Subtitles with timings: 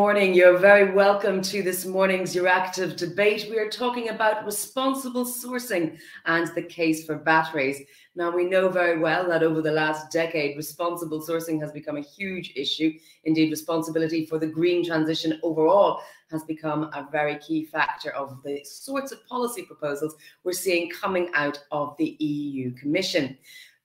[0.00, 0.32] Good morning.
[0.32, 3.48] You're very welcome to this morning's Euractiv debate.
[3.50, 7.82] We are talking about responsible sourcing and the case for batteries.
[8.16, 12.00] Now, we know very well that over the last decade, responsible sourcing has become a
[12.00, 12.94] huge issue.
[13.24, 18.64] Indeed, responsibility for the green transition overall has become a very key factor of the
[18.64, 23.36] sorts of policy proposals we're seeing coming out of the EU Commission.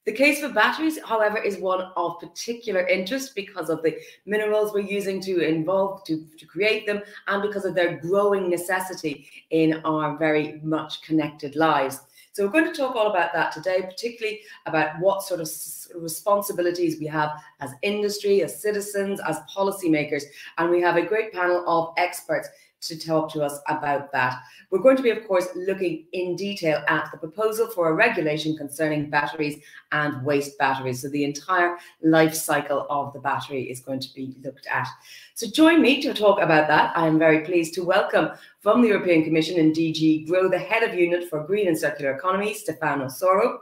[0.06, 3.98] The case for batteries, however, is one of particular interest because of the
[4.28, 9.28] minerals we're using to involve to, to create them and because of their growing necessity
[9.50, 12.02] in our very much connected lives.
[12.34, 15.50] So we're going to talk all about that today, particularly about what sort of
[15.96, 17.32] responsibilities we have
[17.62, 20.24] as industry, as citizens, as policymakers.
[20.58, 22.50] And we have a great panel of experts
[22.88, 24.42] to talk to us about that.
[24.70, 28.58] We're going to be, of course, looking in detail at the proposal for a regulation
[28.58, 29.58] concerning batteries
[29.92, 31.02] and waste batteries.
[31.02, 34.88] So the entire life cycle of the battery is going to be looked at.
[35.34, 36.96] So join me to talk about that.
[36.98, 40.84] I am very pleased to welcome from the European Commission and DG Grow the head
[40.84, 43.60] of unit for green and circular economy, Stefano Soro.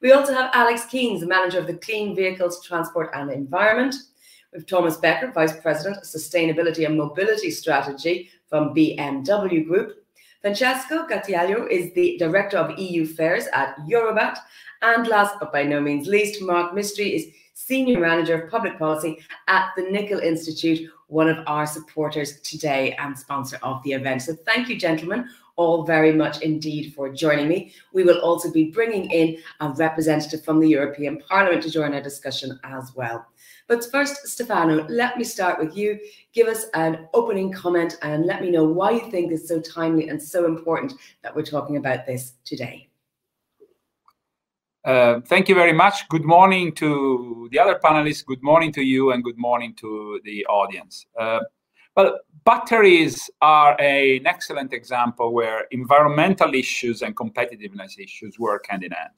[0.00, 3.94] We also have Alex Keynes, the manager of the Clean Vehicles Transport and Environment.
[4.52, 10.04] We have Thomas Becker, Vice President Sustainability and Mobility Strategy from BMW Group.
[10.42, 14.38] Francesco Gattiglio is the Director of EU Affairs at Eurobat.
[14.82, 19.18] And last but by no means least, Mark Mistry is Senior Manager of Public Policy
[19.48, 24.22] at the Nickel Institute, one of our supporters today and sponsor of the event.
[24.22, 27.74] So thank you, gentlemen, all very much indeed for joining me.
[27.92, 32.00] We will also be bringing in a representative from the European Parliament to join our
[32.00, 33.26] discussion as well.
[33.70, 35.96] But first, Stefano, let me start with you.
[36.32, 40.08] Give us an opening comment and let me know why you think it's so timely
[40.08, 42.88] and so important that we're talking about this today.
[44.84, 46.08] Uh, thank you very much.
[46.08, 48.26] Good morning to the other panelists.
[48.26, 51.06] Good morning to you, and good morning to the audience.
[51.16, 51.38] Uh,
[51.96, 58.82] well, batteries are a, an excellent example where environmental issues and competitiveness issues work hand
[58.82, 59.12] in hand.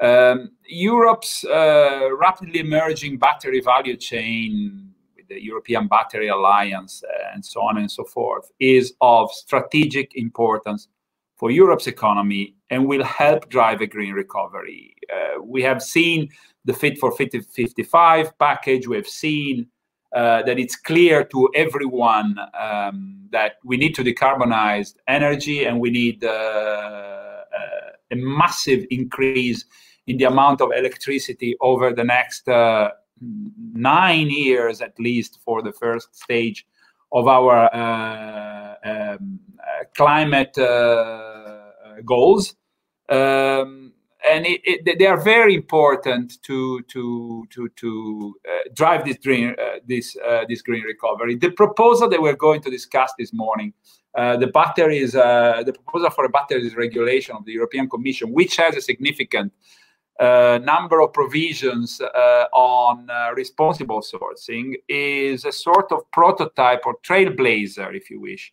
[0.00, 7.44] Um, Europe's uh, rapidly emerging battery value chain, with the European Battery Alliance, uh, and
[7.44, 10.88] so on and so forth, is of strategic importance
[11.36, 14.96] for Europe's economy and will help drive a green recovery.
[15.12, 16.28] Uh, we have seen
[16.64, 18.88] the Fit for 50, 55 package.
[18.88, 19.66] We have seen
[20.14, 25.90] uh, that it's clear to everyone um, that we need to decarbonize energy and we
[25.90, 27.23] need uh,
[28.10, 29.64] a massive increase
[30.06, 32.90] in the amount of electricity over the next uh,
[33.72, 36.66] nine years at least for the first stage
[37.12, 41.60] of our uh, um, uh, climate uh,
[42.04, 42.54] goals.
[43.08, 43.92] Um,
[44.26, 49.50] and it, it, they are very important to to to to uh, drive this green
[49.50, 51.36] uh, this uh, this green recovery.
[51.36, 53.74] The proposal that we're going to discuss this morning,
[54.14, 58.80] the batteries, the proposal for a batteries regulation of the European Commission, which has a
[58.80, 59.52] significant
[60.20, 66.96] uh, number of provisions uh, on uh, responsible sourcing is a sort of prototype or
[67.02, 68.52] trailblazer, if you wish,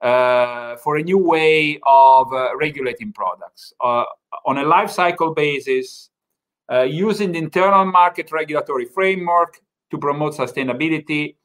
[0.00, 3.72] uh, for a new way of uh, regulating products.
[3.80, 4.04] Uh,
[4.46, 6.08] on a life cycle basis,
[6.86, 9.60] using the internal market regulatory framework
[9.90, 11.36] to promote sustainability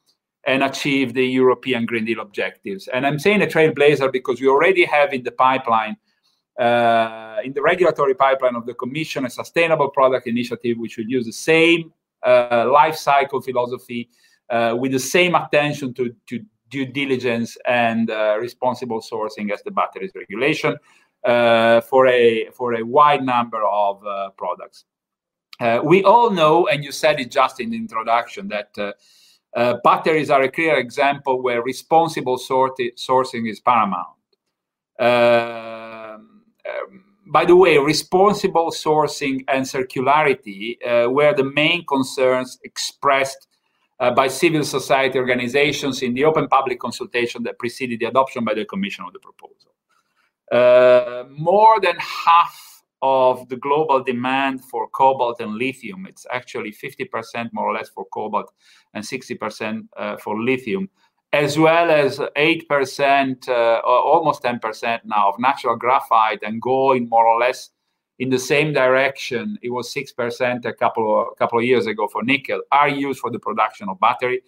[0.46, 2.88] and achieve the European Green Deal objectives.
[2.88, 5.98] And I'm saying a trailblazer because we already have in the pipeline
[6.60, 11.26] uh, in the regulatory pipeline of the Commission a sustainable product initiative, which will use
[11.26, 11.94] the same
[12.26, 14.10] uh, life cycle philosophy
[14.50, 19.72] uh, with the same attention to, to due diligence and uh, responsible sourcing as the
[19.72, 20.76] batteries regulation
[21.26, 24.86] uh, for a for a wide number of uh, products.
[25.84, 28.76] we all know, and you said it just in the introduction, that
[29.84, 34.18] batteries are a clear example where responsible sourcing is paramount.
[35.00, 36.44] Um,
[37.30, 43.48] by the way, responsible sourcing and circularity uh, were the main concerns expressed
[44.00, 48.54] uh, by civil society organizations in the open public consultation that preceded the adoption by
[48.54, 49.74] the Commission of the proposal.
[50.52, 52.67] Uh, more than half
[53.02, 58.06] of the global demand for cobalt and lithium, it's actually 50% more or less for
[58.14, 58.52] cobalt
[58.94, 60.90] and 60% uh, for lithium,
[61.34, 67.40] as well as 8%, uh, almost 10% now of natural graphite and going more or
[67.40, 67.70] less
[68.20, 69.58] in the same direction.
[69.62, 73.30] It was 6% a couple of, couple of years ago for nickel, are used for
[73.30, 74.42] the production of battery.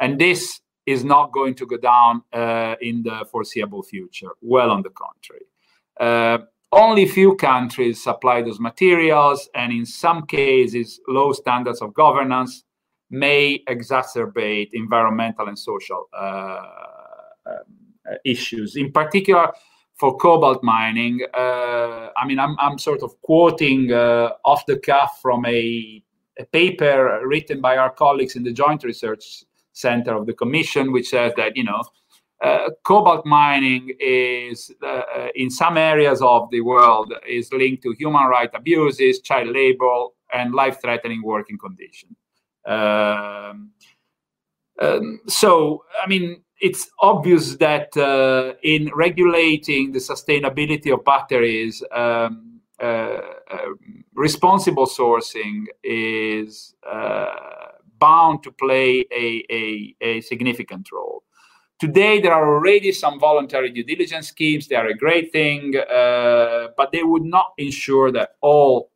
[0.00, 4.30] And this is not going to go down uh, in the foreseeable future.
[4.40, 5.44] Well, on the contrary.
[6.72, 12.64] Uh, only few countries supply those materials, and in some cases, low standards of governance
[13.10, 16.60] may exacerbate environmental and social uh,
[17.46, 17.54] um,
[18.24, 18.76] issues.
[18.76, 19.52] In particular,
[19.98, 25.18] for cobalt mining, uh, I mean, I'm, I'm sort of quoting uh, off the cuff
[25.20, 26.02] from a,
[26.38, 31.08] a, paper written by our colleagues in the Joint Research Center of the Commission, which
[31.08, 31.82] says that, you know,
[32.42, 37.92] uh, cobalt mining is, uh, uh, in some areas of the world, is linked to
[37.98, 42.16] human rights abuses, child labor, and life-threatening working conditions.
[42.66, 43.72] Um,
[44.80, 52.60] um, so, I mean, it's obvious that uh, in regulating the sustainability of batteries, um,
[52.80, 53.20] uh,
[53.50, 53.58] uh,
[54.14, 56.74] responsible sourcing is
[57.98, 61.22] bound to play a, a, a, significant role.
[61.80, 64.68] Today, there are already some voluntary due diligence schemes.
[64.68, 68.90] They are a great thing, uh, but they would not ensure that all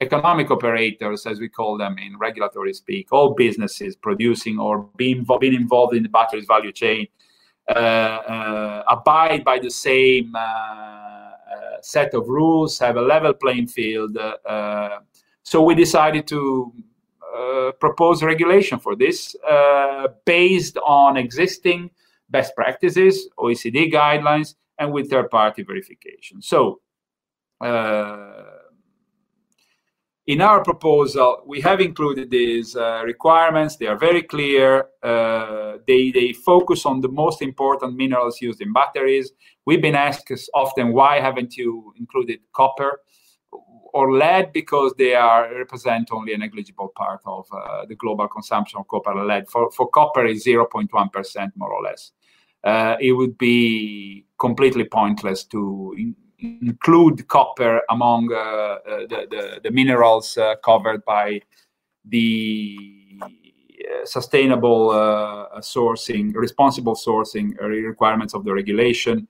[0.00, 5.54] economic operators, as we call them in regulatory speak, all businesses producing or being, being
[5.54, 7.06] involved in the batteries value chain,
[7.68, 11.32] uh, uh, abide by the same uh, uh,
[11.80, 14.16] set of rules, have a level playing field.
[14.16, 14.98] Uh,
[15.44, 16.72] so we decided to
[17.78, 19.36] propose regulation for this
[20.24, 21.90] based on existing
[22.28, 26.42] best practices, OECD guidelines, and with third-party verification.
[26.42, 26.80] So
[30.26, 33.76] in our proposal, we have included these uh, requirements.
[33.76, 34.86] They are very clear.
[35.02, 39.30] Uh, they, they focus on the most important minerals used in batteries.
[39.66, 43.00] We've been asked often, why haven't you included copper
[43.92, 44.52] or lead?
[44.52, 49.12] Because they are represent only a negligible part of uh, the global consumption of copper
[49.12, 49.48] and lead.
[49.48, 52.12] For, for copper, is 0.1% more or less.
[52.64, 58.78] Uh, it would be completely pointless to in, include copper among uh, uh,
[59.08, 61.40] the, the, the, minerals uh, covered by
[62.04, 62.76] the
[64.04, 64.88] sustainable
[65.60, 69.26] sourcing, responsible sourcing requirements of the regulation.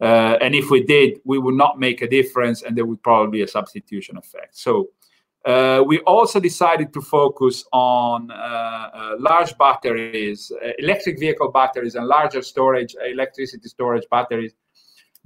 [0.00, 3.38] Uh, and if we did, we would not make a difference, and there would probably
[3.38, 4.56] be a substitution effect.
[4.56, 4.90] So
[5.44, 12.42] uh, we also decided to focus on uh, large batteries, electric vehicle batteries, and larger
[12.42, 14.52] storage, electricity storage batteries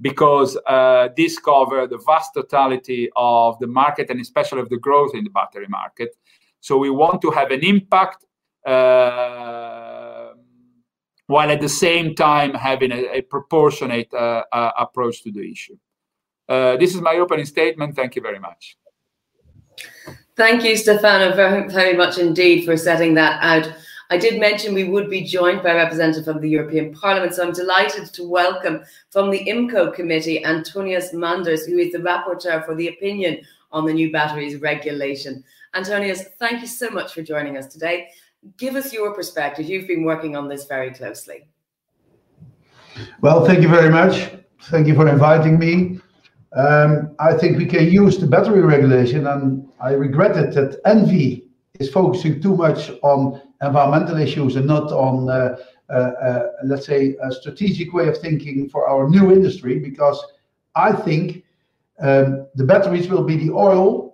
[0.01, 5.11] because uh, this covers the vast totality of the market and especially of the growth
[5.13, 6.09] in the battery market.
[6.59, 8.25] So we want to have an impact
[8.65, 9.82] uh,
[11.33, 15.77] while at the same time having a, a proportionate uh, uh approach to the issue.
[16.47, 17.95] Uh, this is my opening statement.
[17.95, 18.77] Thank you very much.
[20.35, 23.65] Thank you, Stefano, very, very much indeed for setting that out.
[24.09, 27.43] I did mention we would be joined by a representative of the European Parliament, so
[27.43, 32.75] I'm delighted to welcome from the IMCO committee Antonius Manders, who is the rapporteur for
[32.75, 33.41] the opinion
[33.71, 35.43] on the new batteries regulation.
[35.73, 38.09] Antonius, thank you so much for joining us today.
[38.57, 39.67] Give us your perspective.
[39.67, 41.47] You've been working on this very closely.
[43.21, 44.31] Well, thank you very much.
[44.63, 45.99] Thank you for inviting me.
[46.55, 51.43] Um, I think we can use the battery regulation, and I regret it that ENVI
[51.79, 55.57] is focusing too much on environmental issues and not on, uh,
[55.89, 60.23] uh, uh, let's say, a strategic way of thinking for our new industry, because
[60.75, 61.43] I think
[61.99, 64.12] um, the batteries will be the oil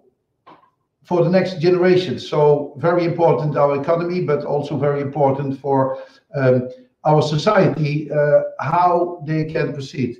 [1.09, 2.19] for the next generation.
[2.19, 5.97] So very important our economy, but also very important for
[6.35, 6.69] um,
[7.03, 10.17] our society, uh, how they can proceed.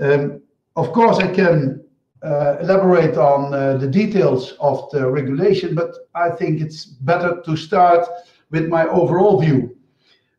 [0.00, 0.40] Um,
[0.76, 1.84] of course, I can
[2.22, 7.54] uh, elaborate on uh, the details of the regulation, but I think it's better to
[7.54, 8.08] start
[8.50, 9.76] with my overall view.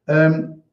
[0.07, 0.63] Um,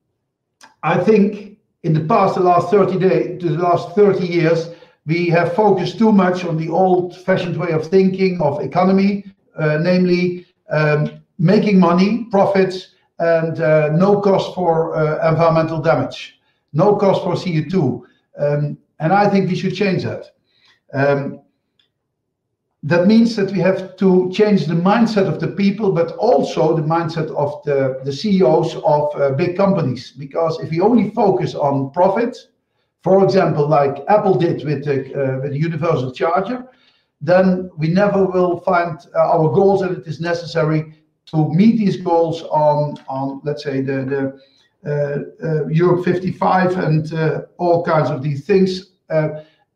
[0.83, 4.71] I think in the past, the last 30 days, the last 30 years,
[5.09, 9.25] we have focused too much on the old-fashioned way of thinking of economy,
[9.59, 16.39] uh, namely um, making money, profits, and uh, no cost for uh, environmental damage,
[16.75, 18.03] no cost for CO2.
[18.39, 20.27] Um, and I think we should change that.
[20.93, 21.41] Um,
[22.83, 26.83] that means that we have to change the mindset of the people, but also the
[26.83, 30.13] mindset of the, the CEOs of uh, big companies.
[30.13, 32.37] Because if we only focus on profit,
[33.03, 36.67] for example, like Apple did with the, uh, with the universal charger,
[37.21, 40.95] then we never will find uh, our goals and it is necessary
[41.27, 44.39] to meet these goals on, on let's say, the,
[44.85, 47.13] the uh, Europe 55 and
[47.59, 48.93] all kinds of these things.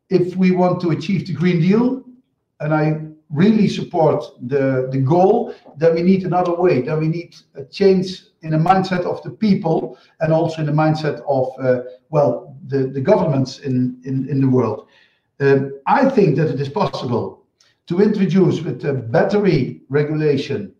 [0.08, 2.02] if we want to achieve the Green Deal,
[2.60, 3.00] and I
[3.30, 6.82] really support the, the goal, then we need another way.
[6.82, 10.72] Then we need a change in the mindset of the people and also in the
[10.72, 14.86] mindset of, uh, well, the, the governments in, in, in the world.
[15.40, 17.44] Um, I think that it is possible
[17.86, 20.72] to introduce with the battery regulation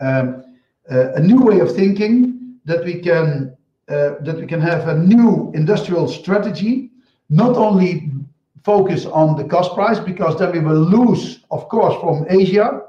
[0.00, 0.44] um,
[0.90, 3.56] uh, a new way of thinking, that we can
[3.88, 6.90] uh, that we can have a new industrial strategy,
[7.28, 8.10] not only
[8.64, 12.82] focus on the cost price, because then we will lose, of course, from Asia.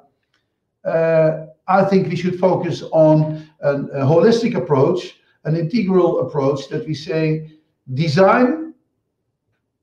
[0.85, 6.85] Uh, I think we should focus on an, a holistic approach, an integral approach that
[6.87, 7.51] we say
[7.93, 8.73] design,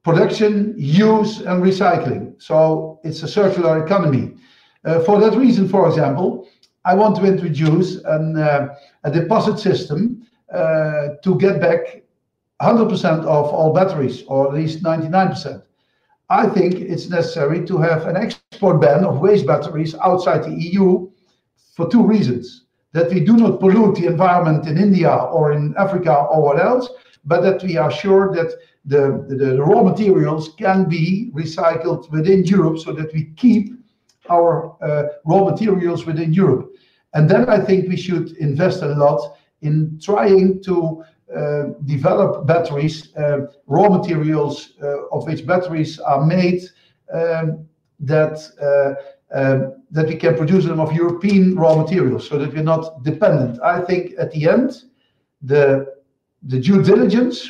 [0.03, 2.41] production, use, and recycling.
[2.41, 4.35] So it's a circular economy.
[4.85, 6.49] Uh, for that reason, for example,
[6.85, 12.03] I want to introduce an, uh, a deposit system uh, to get back
[12.63, 15.63] 100% of all batteries, or at least 99%.
[16.29, 21.10] I think it's necessary to have an export ban of waste batteries outside the EU
[21.81, 22.67] for two reasons.
[22.93, 26.89] That we do not pollute the environment in India or in Africa or what else,
[27.25, 28.51] but that we are sure that
[28.85, 33.65] the, the, the raw materials can be recycled within Europe so that we keep
[34.29, 36.73] our uh, raw materials within Europe.
[37.15, 39.21] And then I think we should invest a lot
[39.63, 41.05] in trying to
[41.37, 46.63] uh, develop batteries, uh, raw materials uh, of which batteries are made,
[47.13, 47.67] um,
[48.01, 48.97] that um,
[49.33, 53.61] Um, that we can produce them of European raw materials so that we're not dependent.
[53.63, 54.85] I think at the end,
[55.43, 55.87] the
[56.47, 57.49] due diligence,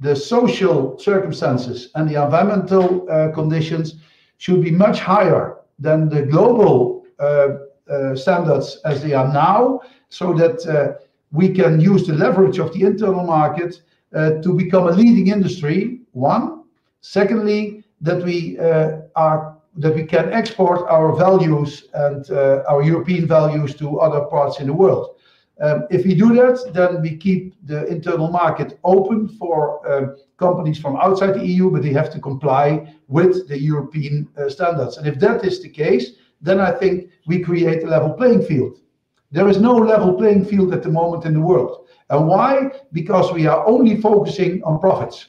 [0.00, 3.94] the social circumstances, and the environmental uh, conditions
[4.38, 7.48] should be much higher than the global uh,
[7.88, 10.98] uh, standards as they are now, so that
[11.30, 13.80] we can use the leverage of the internal market
[14.14, 16.64] uh, to become a leading industry, one.
[17.00, 23.26] Secondly, that we uh, are that we can export our values and uh, our European
[23.26, 25.16] values to other parts in the world.
[25.60, 30.78] Um, if we do that, then we keep the internal market open for um, companies
[30.78, 34.96] from outside the EU, but they have to comply with the European standards.
[34.96, 38.80] And if that is the case, then I think we create a level playing field.
[39.30, 41.86] There is no level playing field at the moment in the world.
[42.10, 42.72] And why?
[42.92, 45.28] Because we are only focusing on profits.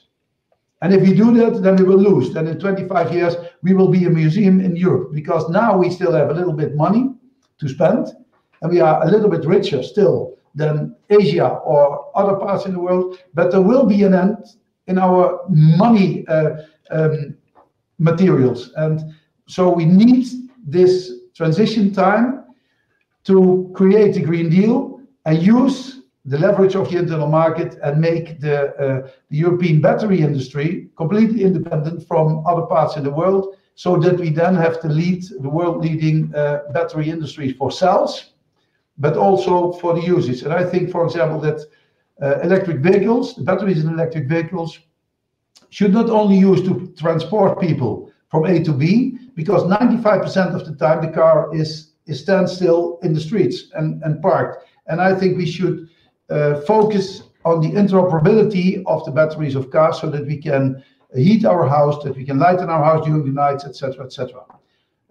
[0.82, 2.34] And if we do that, then we will lose.
[2.34, 6.12] Then in 25 years, we will be a museum in Europe because now we still
[6.12, 7.10] have a little bit money
[7.60, 8.08] to spend
[8.62, 12.80] and we are a little bit richer still than Asia or other parts in the
[12.80, 13.18] world.
[13.34, 14.38] But there will be an end
[14.88, 16.52] in our money uh,
[16.92, 17.36] um,
[17.98, 18.72] materials.
[18.76, 19.16] And
[19.48, 20.28] so we need
[20.68, 22.44] this transition time
[23.24, 28.40] to create a Green Deal and use the leverage of the internal market and make
[28.40, 33.98] the, uh, the European battery industry completely independent from other parts in the world so
[33.98, 38.34] that we then have to lead the world leading uh, battery industry for cells,
[38.98, 40.44] but also for the.
[40.44, 41.60] And I think, for example, that
[42.22, 44.80] uh, electric vehicles, the batteries in electric vehicles,
[45.72, 50.76] should not only use to transport people from A to B, because 95% of the
[50.76, 54.68] time the car is is stand still in the streets and, parked.
[54.88, 55.88] And I think we should
[56.66, 60.84] focus on the interoperability of the batteries of cars so that we can
[61.16, 64.44] heat our house, that we can light in our house during the nights, etc., etc.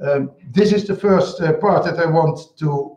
[0.01, 2.97] Um, this is the first uh, part that I want to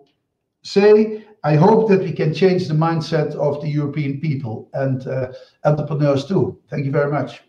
[0.64, 1.26] say.
[1.44, 5.32] I hope that we can change the mindset of the European people and uh,
[5.64, 6.60] entrepreneurs too.
[6.70, 7.44] Thank you very much.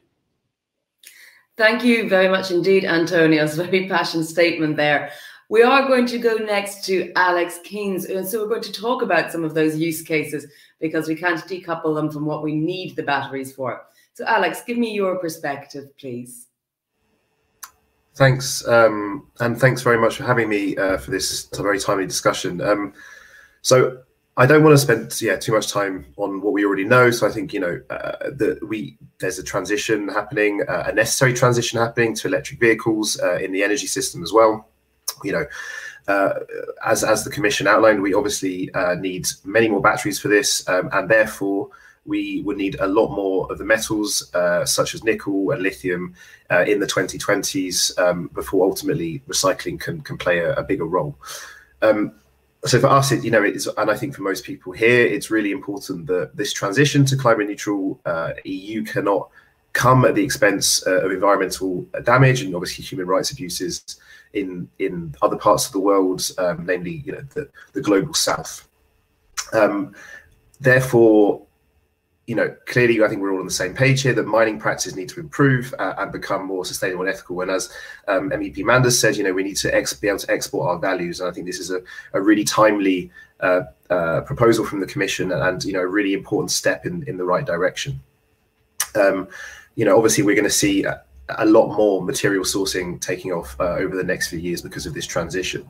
[1.56, 3.42] Thank you very much indeed, Antonio.
[3.42, 5.10] It's a very passionate statement there.
[5.48, 8.04] We are going to go next to Alex Keynes.
[8.04, 10.46] And so we're going to talk about some of those use cases
[10.80, 13.82] because we can't decouple them from what we need the batteries for.
[14.14, 16.48] So, Alex, give me your perspective, please.
[18.14, 18.66] Thanks.
[18.66, 22.60] Um, and thanks very much for having me uh, for this very timely discussion.
[22.60, 22.94] Um,
[23.62, 23.98] so,
[24.38, 27.10] I don't want to spend yeah too much time on what we already know.
[27.10, 31.32] So I think you know uh, that we there's a transition happening, uh, a necessary
[31.32, 34.68] transition happening to electric vehicles uh, in the energy system as well
[35.24, 35.46] you know,
[36.08, 36.40] uh,
[36.84, 40.88] as as the commission outlined, we obviously uh, need many more batteries for this, um,
[40.92, 41.70] and therefore
[42.04, 46.14] we would need a lot more of the metals uh, such as nickel and lithium
[46.50, 51.16] uh, in the 2020s um, before ultimately recycling can can play a, a bigger role.
[51.82, 52.12] Um,
[52.64, 55.30] so for us, it, you know, it's, and I think for most people here, it's
[55.30, 59.28] really important that this transition to climate neutral uh, EU cannot
[59.72, 64.00] come at the expense uh, of environmental damage and obviously human rights abuses
[64.36, 68.68] in in other parts of the world, um, namely you know the, the global south.
[69.52, 69.94] Um,
[70.60, 71.42] therefore,
[72.26, 74.94] you know clearly I think we're all on the same page here that mining practices
[74.94, 77.40] need to improve uh, and become more sustainable and ethical.
[77.40, 77.72] And as
[78.08, 80.78] um, MEP Manders said, you know we need to ex- be able to export our
[80.78, 81.80] values, and I think this is a,
[82.12, 86.50] a really timely uh, uh, proposal from the Commission and you know a really important
[86.50, 88.00] step in in the right direction.
[88.94, 89.28] Um,
[89.74, 90.84] you know, obviously, we're going to see
[91.28, 94.94] a lot more material sourcing taking off uh, over the next few years because of
[94.94, 95.66] this transition.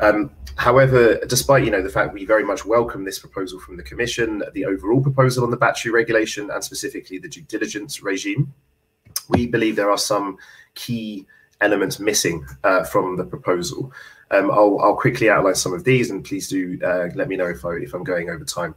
[0.00, 3.82] Um, however, despite you know the fact we very much welcome this proposal from the
[3.82, 8.52] Commission, the overall proposal on the battery regulation and specifically the due diligence regime,
[9.28, 10.38] we believe there are some
[10.74, 11.26] key
[11.60, 13.92] elements missing uh, from the proposal.
[14.30, 17.48] Um, I'll, I'll, quickly outline some of these, and please do uh, let me know
[17.48, 18.74] if, I, if I'm going over time.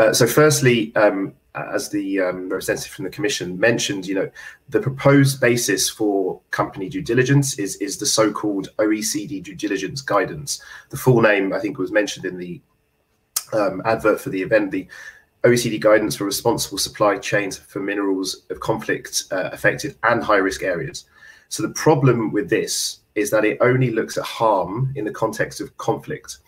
[0.00, 4.30] Uh, so, firstly, um, as the um, representative from the Commission mentioned, you know,
[4.70, 10.62] the proposed basis for company due diligence is is the so-called OECD due diligence guidance.
[10.88, 12.62] The full name, I think, was mentioned in the
[13.52, 14.70] um, advert for the event.
[14.70, 14.88] The
[15.44, 20.62] OECD guidance for responsible supply chains for minerals of conflict uh, affected and high risk
[20.62, 21.04] areas.
[21.50, 25.60] So the problem with this is that it only looks at harm in the context
[25.60, 26.38] of conflict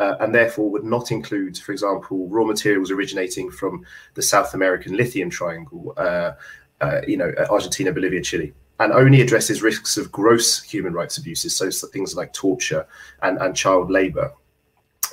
[0.00, 3.84] uh, and therefore would not include, for example, raw materials originating from
[4.14, 6.32] the South American lithium triangle, uh,
[6.80, 11.54] uh, you know, Argentina, Bolivia, Chile, and only addresses risks of gross human rights abuses,
[11.54, 12.86] so things like torture
[13.22, 14.32] and, and child labor.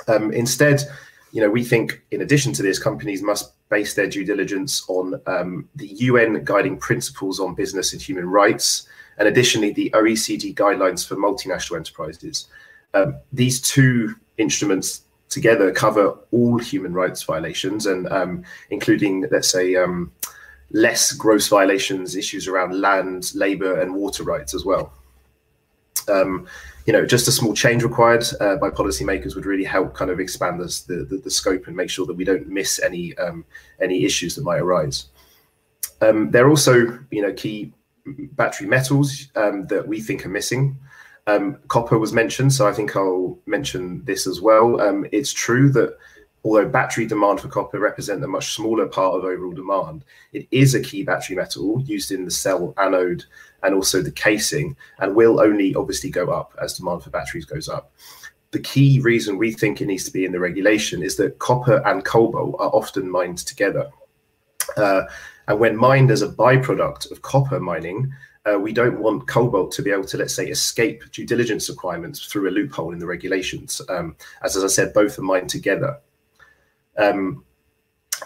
[0.07, 0.81] Um, instead,
[1.31, 5.21] you know, we think in addition to this, companies must base their due diligence on
[5.27, 11.07] um, the UN guiding principles on business and human rights, and additionally the OECD guidelines
[11.07, 12.47] for multinational enterprises.
[12.93, 19.75] Um, these two instruments together cover all human rights violations, and um, including, let's say,
[19.75, 20.11] um,
[20.71, 24.91] less gross violations, issues around land, labour, and water rights as well.
[26.07, 26.47] Um,
[26.85, 30.19] you know, just a small change required uh, by policymakers would really help kind of
[30.19, 33.45] expand this, the, the, the scope and make sure that we don't miss any um,
[33.79, 35.07] any issues that might arise.
[36.01, 37.71] Um, there are also, you know, key
[38.05, 40.75] battery metals um, that we think are missing.
[41.31, 44.81] Um, copper was mentioned, so I think I'll mention this as well.
[44.81, 45.97] Um, it's true that
[46.43, 50.73] although battery demand for copper represent a much smaller part of overall demand, it is
[50.73, 53.23] a key battery metal used in the cell anode
[53.63, 57.69] and also the casing, and will only obviously go up as demand for batteries goes
[57.69, 57.91] up.
[58.51, 61.81] The key reason we think it needs to be in the regulation is that copper
[61.85, 63.89] and cobalt are often mined together.
[64.75, 65.03] Uh,
[65.47, 68.11] and when mined as a byproduct of copper mining,
[68.49, 72.25] uh, we don't want cobalt to be able to, let's say, escape due diligence requirements
[72.25, 73.81] through a loophole in the regulations.
[73.89, 75.99] Um, as, as I said, both are mined together.
[76.97, 77.45] Um,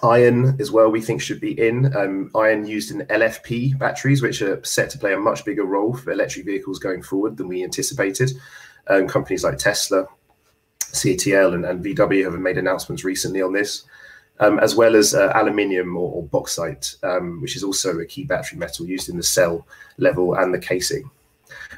[0.02, 1.96] iron as well, we think should be in.
[1.96, 5.94] Um, iron used in LFP batteries, which are set to play a much bigger role
[5.94, 8.32] for electric vehicles going forward than we anticipated.
[8.88, 10.08] Um, companies like Tesla,
[10.80, 13.84] CATL, and, and VW have made announcements recently on this
[14.40, 18.24] um, as well as uh, aluminium or, or bauxite, um, which is also a key
[18.24, 19.66] battery metal used in the cell
[19.98, 21.10] level and the casing.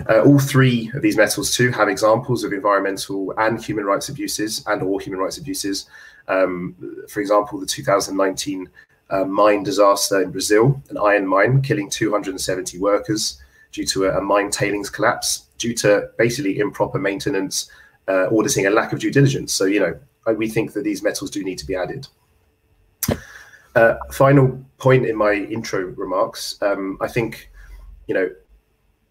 [0.10, 4.64] Uh, all three of these metals too have examples of environmental and human rights abuses
[4.68, 5.88] and or human rights abuses.
[6.28, 6.76] Um,
[7.10, 8.70] for example, the 2019
[9.10, 13.42] uh, mine disaster in Brazil, an iron mine killing 270 workers
[13.72, 17.70] due to a, a mine tailings collapse due to basically improper maintenance,
[18.08, 19.54] uh, auditing, and lack of due diligence.
[19.54, 19.98] So, you know,
[20.36, 22.08] we think that these metals do need to be added.
[23.78, 26.58] Uh, final point in my intro remarks.
[26.64, 27.52] Um, I think,
[28.08, 28.28] you know,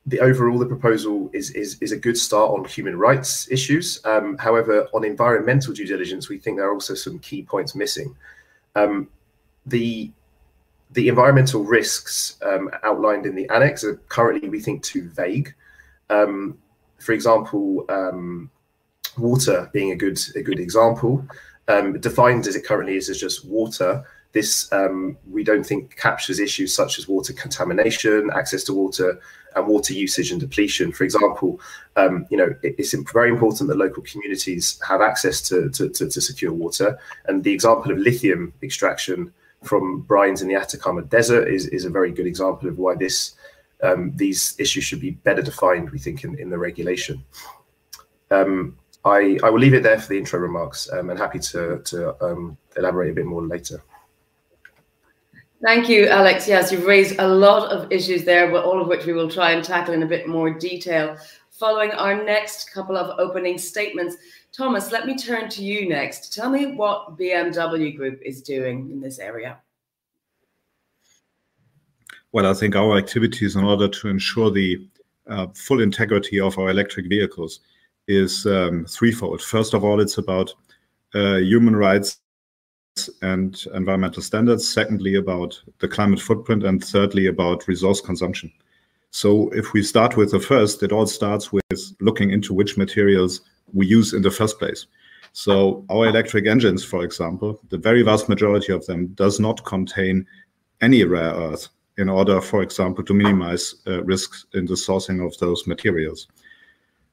[0.07, 4.05] the overall the proposal is is is a good start on human rights issues.
[4.05, 8.17] Um, however, on environmental due diligence, we think there are also some key points missing.
[8.75, 9.09] Um,
[9.67, 10.11] the
[10.91, 15.55] the environmental risks um, outlined in the annex are currently, we think, too vague.
[16.11, 16.59] Um,
[16.99, 18.51] for example, um,
[19.17, 21.25] water being a good a good example,
[21.69, 24.05] um, defined as it currently is as just water
[24.37, 29.19] this um, we don't think captures issues such as water contamination, access to water,
[29.55, 30.93] and water usage and depletion.
[30.93, 31.59] For example,
[31.97, 36.11] um, you know it, it's very important that local communities have access to, to, to,
[36.11, 36.99] to, secure water.
[37.25, 41.91] And the example of lithium extraction from brines in the Atacama Desert is, is a
[41.91, 43.37] very good example of why this
[43.83, 45.89] um, these issues should be better defined.
[45.89, 47.25] We think in, in the regulation.
[48.31, 51.79] Um, I, I will leave it there for the intro remarks um, and happy to,
[51.79, 53.81] to um, elaborate a bit more later.
[55.63, 56.47] Thank you, Alex.
[56.47, 59.53] Yes, you've raised a lot of issues there, but all of which we will try
[59.53, 61.17] and tackle in a bit more detail
[61.51, 64.17] following our next couple of opening statements.
[64.53, 66.35] Thomas, let me turn to you next.
[66.35, 69.59] Tell me what BMW Group is doing in this area.
[72.33, 74.87] Well, I think our activities in order to ensure the
[75.27, 77.61] uh, full integrity of our electric vehicles
[78.09, 79.43] is um, threefold.
[79.43, 80.53] First of all, it's about
[81.15, 82.19] uh, human rights
[83.23, 88.53] and environmental standards, secondly, about the climate footprint, and thirdly, about resource consumption.
[89.11, 91.63] So, if we start with the first, it all starts with
[92.01, 94.87] looking into which materials we use in the first place.
[95.33, 100.27] So, our electric engines, for example, the very vast majority of them does not contain
[100.81, 105.37] any rare earth in order, for example, to minimize uh, risks in the sourcing of
[105.39, 106.29] those materials.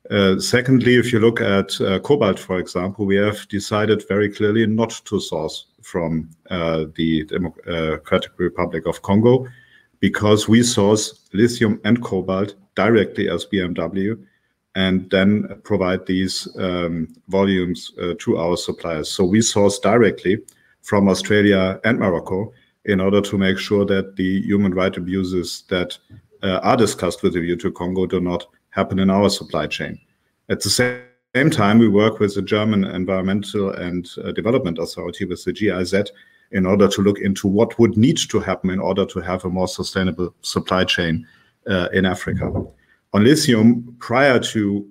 [0.10, 4.68] Uh, secondly, if you look at uh, cobalt, for example, we have decided very clearly
[4.68, 9.48] not to source from uh, the Democratic Republic of Congo
[10.00, 14.22] because we source lithium and cobalt directly as BMW
[14.76, 19.10] and then provide these um, volumes uh, to our suppliers.
[19.10, 20.40] So we source directly
[20.82, 22.52] from Australia and Morocco
[22.86, 25.98] in order to make sure that the human right abuses that
[26.42, 30.00] uh, are discussed with the view to Congo do not happen in our supply chain.
[30.50, 35.44] At the same time, we work with the German Environmental and uh, Development Authority, with
[35.44, 36.12] the GIZ,
[36.52, 39.50] in order to look into what would need to happen in order to have a
[39.50, 41.26] more sustainable supply chain
[41.68, 42.52] uh, in Africa.
[43.14, 44.88] On lithium, prior to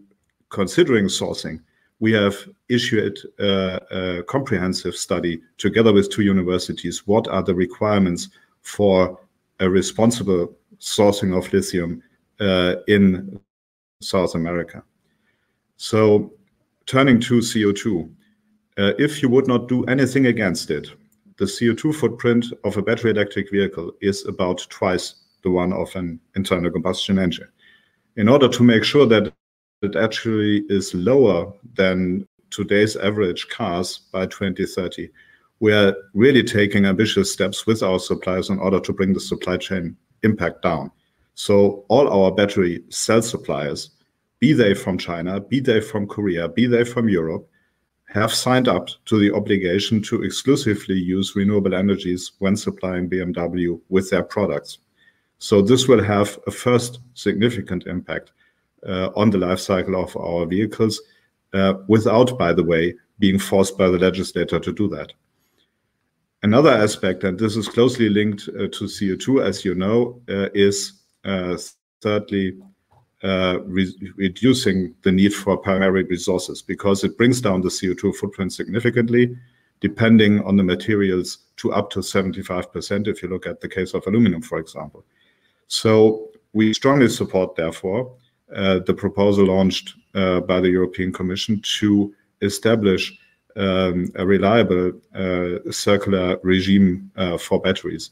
[0.51, 1.61] considering sourcing,
[1.99, 2.37] we have
[2.69, 7.07] issued a, comprehensive study together with two universities.
[7.07, 8.29] What are the requirements
[8.63, 9.19] for
[9.61, 12.03] a responsible sourcing of lithium
[12.41, 13.41] uh, in
[14.03, 14.83] South America?
[15.77, 16.33] So,
[16.87, 18.11] turning to CO2,
[18.79, 20.91] uh, if you would not do anything against it,
[21.39, 26.21] the CO2 footprint of a battery electric vehicle is about twice the one of an
[26.37, 27.49] internal combustion engine.
[28.17, 29.33] In order to make sure that
[29.83, 35.09] it actually is lower than today's average cars by 2030,
[35.61, 39.57] we are really taking ambitious steps with our suppliers in order to bring the supply
[39.57, 40.91] chain impact down.
[41.35, 43.91] So all our battery cell suppliers,
[44.43, 47.49] be they from China, be they from Korea, be they from Europe,
[48.09, 54.11] have signed up to the obligation to exclusively use renewable energies when supplying BMW with
[54.11, 54.79] their products.
[55.39, 58.33] So this will have a first significant impact
[58.85, 61.01] uh, on the life cycle of our vehicles
[61.55, 65.13] uh, without, by the way, being forced by the legislator to do that.
[66.43, 70.95] Another aspect, and this is closely linked uh, to CO2, as you know, uh, is
[71.25, 71.57] uh,
[72.01, 72.59] thirdly
[73.23, 78.53] uh, re reducing the need for primary resources because it brings down the CO2 footprint
[78.53, 79.37] significantly,
[79.81, 84.07] depending on the materials to up to 75% if you look at the case of
[84.07, 85.05] aluminum, for example.
[85.69, 88.13] So we strongly support, therefore,
[88.55, 93.19] uh, the proposal launched uh, by the European Commission to establish
[93.57, 98.11] um, a reliable uh, circular regime uh, for batteries.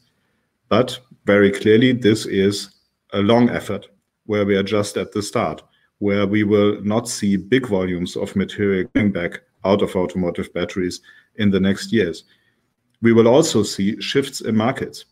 [0.69, 2.75] But very clearly, this is
[3.13, 3.89] a long effort
[4.31, 5.61] where we are just at the start,
[5.99, 11.01] where we will not see big volumes of material coming back out of automotive batteries
[11.35, 12.23] in the next years.
[13.01, 15.03] We will also see shifts in markets.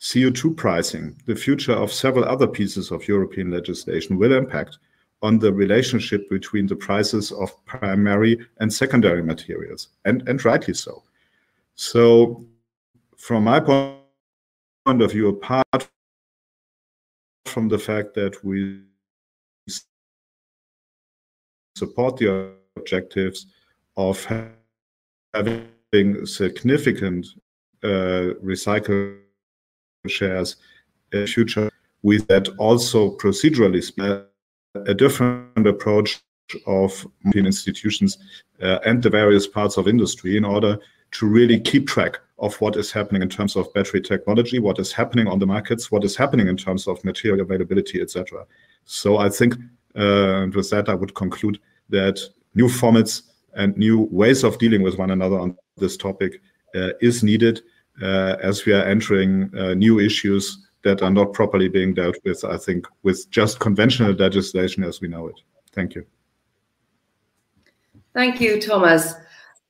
[0.00, 4.76] CO2 pricing, the future of several other pieces of European legislation will impact
[5.22, 11.02] on the relationship between the prices of primary and secondary materials, and, and rightly so.
[11.74, 12.44] So,
[13.16, 15.88] from my point of view, apart
[17.48, 18.82] from the fact that we
[21.76, 23.46] support the objectives
[23.96, 24.24] of
[25.34, 27.26] having significant
[27.82, 29.18] uh, recycle
[30.06, 30.56] shares
[31.12, 31.70] in future,
[32.02, 33.82] with that also procedurally
[34.86, 36.20] a different approach
[36.66, 38.18] of institutions
[38.62, 40.78] uh, and the various parts of industry in order
[41.12, 44.92] to really keep track of what is happening in terms of battery technology, what is
[44.92, 48.46] happening on the markets, what is happening in terms of material availability, etc.
[48.84, 49.54] So I think,
[49.96, 52.20] uh, with that, I would conclude that
[52.54, 53.22] new formats
[53.54, 56.40] and new ways of dealing with one another on this topic
[56.74, 57.62] uh, is needed
[58.02, 62.44] uh, as we are entering uh, new issues that are not properly being dealt with,
[62.44, 65.40] I think, with just conventional legislation as we know it.
[65.72, 66.06] Thank you.
[68.14, 69.14] Thank you, Thomas.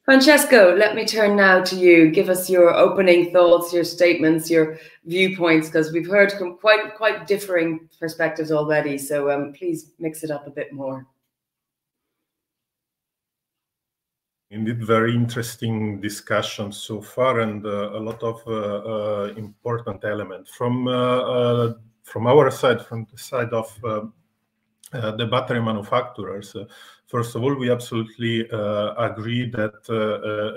[0.08, 2.10] Francesco, let me turn now to you.
[2.10, 7.90] Give us your opening thoughts, your statements, your viewpoints, because we've heard quite quite differing
[8.00, 8.96] perspectives already.
[8.96, 11.06] So um, please mix it up a bit more.
[14.50, 20.50] Indeed, very interesting discussion so far, and uh, a lot of uh, uh, important elements
[20.50, 24.06] from uh, uh, from our side, from the side of uh,
[24.90, 26.56] the battery manufacturers.
[27.08, 28.48] First of all, we absolutely
[29.08, 29.80] agree that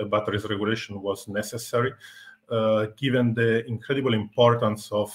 [0.00, 1.92] a batteries regulation was necessary.
[3.02, 5.10] given the incredible importance of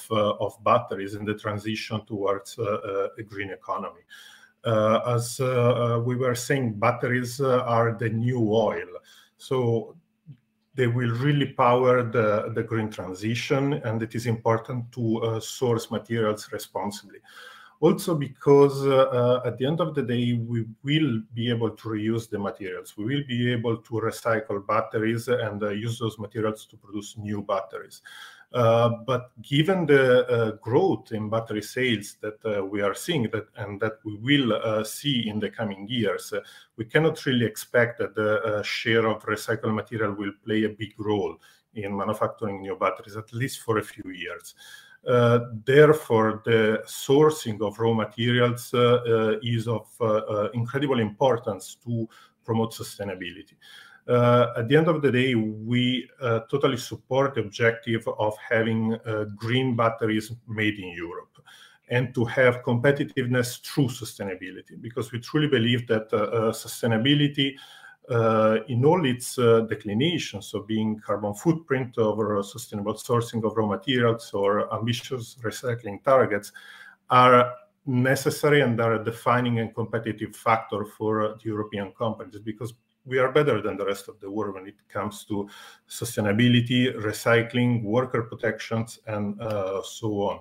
[0.46, 4.04] of batteries in the transition towards a green economy.
[4.64, 8.88] Uh, as uh, uh, we were saying, batteries are the new oil.
[9.36, 9.96] So
[10.74, 15.90] they will really power the, the green transition, and it is important to uh, source
[15.90, 17.18] materials responsibly.
[17.80, 22.28] Also, because uh, at the end of the day, we will be able to reuse
[22.28, 22.96] the materials.
[22.96, 27.42] We will be able to recycle batteries and uh, use those materials to produce new
[27.42, 28.02] batteries.
[28.52, 33.46] Uh, but given the uh, growth in battery sales that uh, we are seeing that
[33.56, 36.32] and that we will uh, see in the coming years,
[36.76, 41.36] we cannot really expect that the share of recycled material will play a big role
[41.74, 44.54] in manufacturing new batteries, at least for a few years.
[45.04, 48.74] Therefore, the sourcing of raw materials
[49.42, 49.86] is of
[50.54, 52.08] incredible importance to
[52.44, 53.54] promote sustainability.
[54.08, 58.94] Uh, at the end of the day, we uh, totally support the objective of having
[58.94, 61.36] uh, green batteries made in Europe
[61.90, 67.54] and to have competitiveness through sustainability, because we truly believe that uh, uh, sustainability
[68.10, 74.32] uh, in all its declinations, so being carbon footprint over sustainable sourcing of raw materials
[74.32, 76.52] or ambitious recycling targets,
[77.10, 77.52] are
[77.86, 82.74] necessary and are a defining and competitive factor for the European companies because
[83.06, 85.48] we are better than the rest of the world when it comes to
[85.88, 90.40] sustainability, recycling, worker protections, and uh, so on.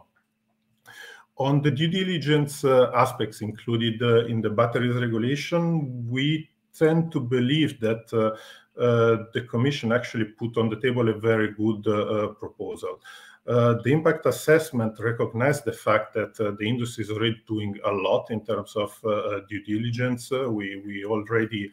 [1.38, 7.20] On the due diligence uh, aspects included uh, in the batteries regulation, we tend to
[7.20, 8.36] believe that uh,
[8.80, 13.00] uh, the Commission actually put on the table a very good uh, proposal.
[13.48, 17.92] Uh, the impact assessment recognized the fact that uh, the industry is already doing a
[17.92, 20.30] lot in terms of uh, due diligence.
[20.32, 21.72] we, we already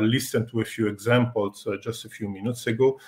[0.00, 2.98] listened to a few examples just a few minutes ago.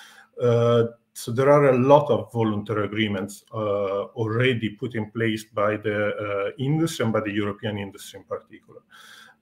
[1.13, 7.05] So there are a lot of voluntary agreements already put in place by the industry
[7.05, 8.81] and by the European industry in particular.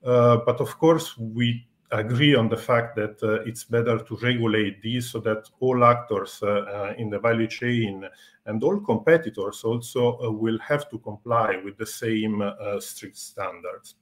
[0.01, 5.09] but of course, we agree on the fact that uh, it's better to regulate these
[5.09, 8.07] so that all actors uh, in the value chain
[8.45, 12.43] and all competitors also uh, will have to comply with the same
[12.79, 13.95] strict standards.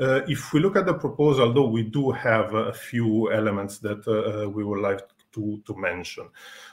[0.00, 4.06] Uh, if we look at the proposal, though, we do have a few elements that
[4.08, 5.00] uh, we would like
[5.32, 6.28] to, to mention.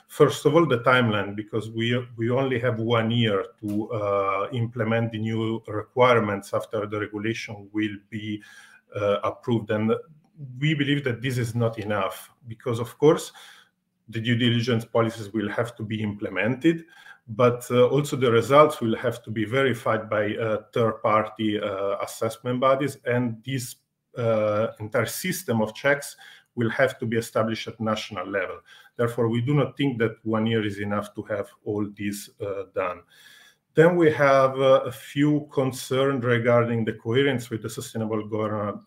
[0.07, 5.11] First of all, the timeline, because we, we only have one year to uh, implement
[5.11, 8.45] the new requirements after the regulation will be uh,
[8.95, 9.71] approved.
[9.71, 9.93] And
[10.59, 13.31] we believe that this is not enough because, of course,
[14.07, 16.85] the due diligence policies will have to be implemented
[17.29, 22.59] but uh, also the results will have to be verified by uh, third-party uh, assessment
[22.59, 23.75] bodies, and this
[24.17, 26.15] uh, entire system of checks
[26.55, 28.59] will have to be established at national level.
[28.97, 32.63] Therefore, we do not think that one year is enough to have all this uh,
[32.73, 33.01] done.
[33.79, 38.21] Then we have uh, a few concerns regarding the coherence with the sustainable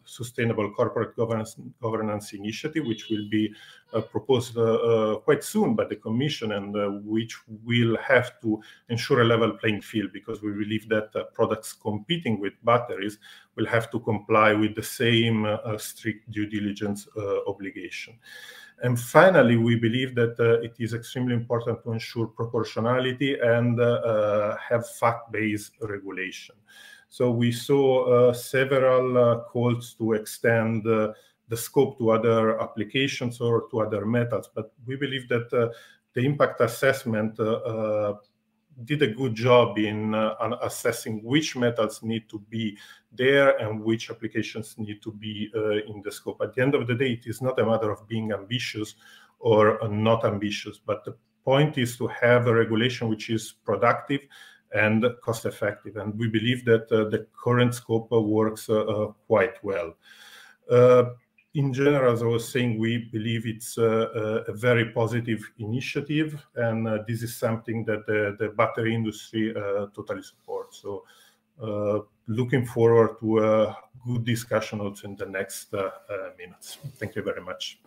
[0.04, 3.54] sustainable corporate governance governance initiative, which will be
[3.94, 6.74] uh, proposed uh, quite soon by the Commission, and
[7.06, 12.38] which will have to ensure a level playing field because we believe that products competing
[12.38, 13.16] with batteries
[13.56, 15.46] will have to comply with the same
[15.78, 17.08] strict due diligence
[17.46, 18.12] obligation.
[18.82, 23.84] And finally, we believe that uh, it is extremely important to ensure proportionality and uh,
[23.84, 26.56] uh have fact-based regulation.
[27.08, 31.12] So we saw uh, several uh, calls to extend uh,
[31.48, 35.50] the scope to other applications or to other methods, but we believe that
[36.14, 37.38] the impact assessment
[38.84, 42.76] did a good job in uh, assessing which metals need to be
[43.12, 46.40] there and which applications need to be uh, in the scope.
[46.42, 48.94] At the end of the day, it is not a matter of being ambitious
[49.38, 54.20] or uh, not ambitious, but the point is to have a regulation which is productive
[54.74, 55.96] and cost effective.
[55.96, 59.94] And we believe that uh, the current scope works uh, uh, quite well
[61.54, 66.88] in general, as I was saying, we believe it's a, a very positive initiative, and
[66.88, 70.80] uh, this is something that the, the battery industry uh, totally supports.
[70.80, 71.04] So,
[71.62, 76.78] uh, looking forward to a good discussion also in the next uh, uh, minutes.
[76.96, 77.78] Thank you very much.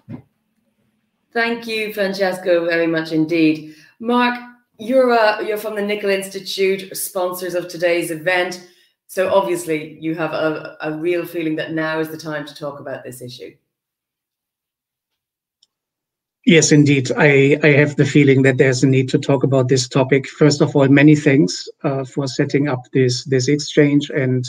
[1.33, 3.75] Thank you, Francesco, very much indeed.
[3.99, 4.39] Mark,
[4.77, 8.67] you're uh, you're from the Nickel Institute, sponsors of today's event.
[9.07, 12.79] So obviously, you have a, a real feeling that now is the time to talk
[12.79, 13.55] about this issue.
[16.45, 17.11] Yes, indeed.
[17.17, 20.27] I, I have the feeling that there's a need to talk about this topic.
[20.27, 24.45] First of all, many thanks uh, for setting up this this exchange and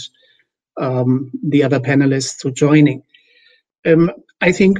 [0.76, 3.02] um, the other panelists for joining.
[3.86, 4.10] Um,
[4.42, 4.78] I think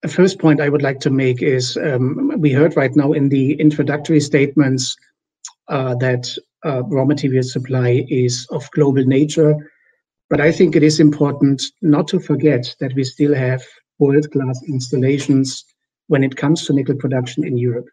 [0.00, 3.28] the first point I would like to make is um, we heard right now in
[3.28, 4.96] the introductory statements
[5.68, 9.54] uh, that uh, raw material supply is of global nature.
[10.30, 13.62] But I think it is important not to forget that we still have
[13.98, 15.64] world-class installations
[16.08, 17.86] when it comes to nickel production in Europe.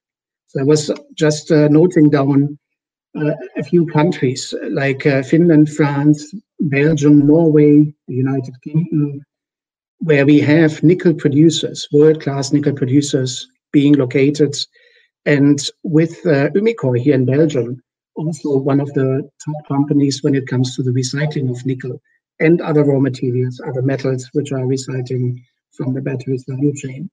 [0.47, 2.57] So I was just uh, noting down
[3.17, 9.21] uh, a few countries like uh, Finland, France, Belgium, Norway, the United Kingdom,
[9.99, 14.55] where we have nickel producers, world-class nickel producers being located
[15.25, 17.81] And with uh, Umicore here in Belgium,
[18.15, 22.01] also one of the top companies when it comes to the recycling of nickel
[22.39, 27.09] and other raw materials, other metals which are recycling from the batteries value chain.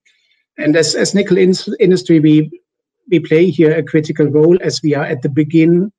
[0.57, 2.61] And as, as nickel in industry, we,
[3.09, 5.91] we play here a critical role as we are at the begin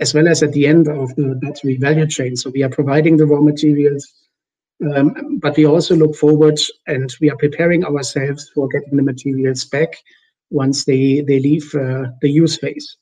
[0.00, 2.36] as well as at the end of the battery value chain.
[2.36, 4.06] So we are providing the raw materials,
[4.94, 9.64] um, but we also look forward and we are preparing ourselves for getting the materials
[9.64, 9.96] back
[10.50, 12.96] once they, they leave uh, the use phase.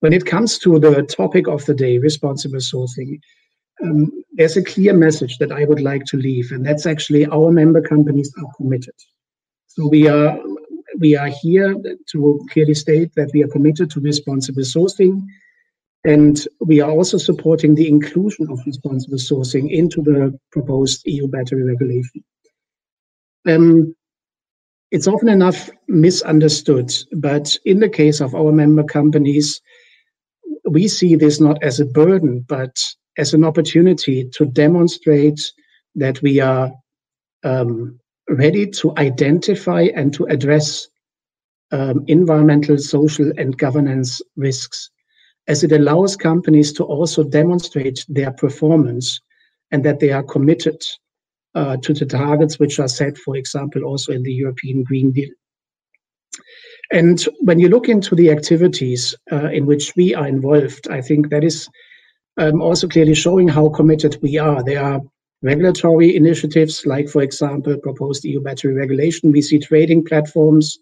[0.00, 3.20] When it comes to the topic of the day, responsible sourcing,
[3.82, 7.50] um, there's a clear message that I would like to leave, and that's actually our
[7.50, 8.94] member companies are committed.
[9.66, 10.38] So we are
[10.98, 11.74] we are here
[12.10, 15.22] to clearly state that we are committed to responsible sourcing,
[16.04, 21.64] and we are also supporting the inclusion of responsible sourcing into the proposed EU battery
[21.64, 22.24] regulation.
[23.46, 23.94] Um,
[24.90, 29.60] it's often enough misunderstood, but in the case of our member companies,
[30.66, 32.84] we see this not as a burden, but
[33.18, 35.52] as an opportunity to demonstrate
[35.94, 36.72] that we are
[37.44, 37.98] um,
[38.28, 40.88] ready to identify and to address
[41.72, 44.90] um, environmental, social, and governance risks,
[45.48, 49.20] as it allows companies to also demonstrate their performance
[49.70, 50.82] and that they are committed
[51.54, 55.30] uh, to the targets which are set, for example, also in the European Green Deal.
[56.92, 61.30] And when you look into the activities uh, in which we are involved, I think
[61.30, 61.68] that is
[62.38, 64.62] um, also clearly showing how committed we are.
[64.62, 65.00] There are
[65.42, 69.32] regulatory initiatives, like, for example, proposed EU battery regulation.
[69.32, 70.78] We see trading platforms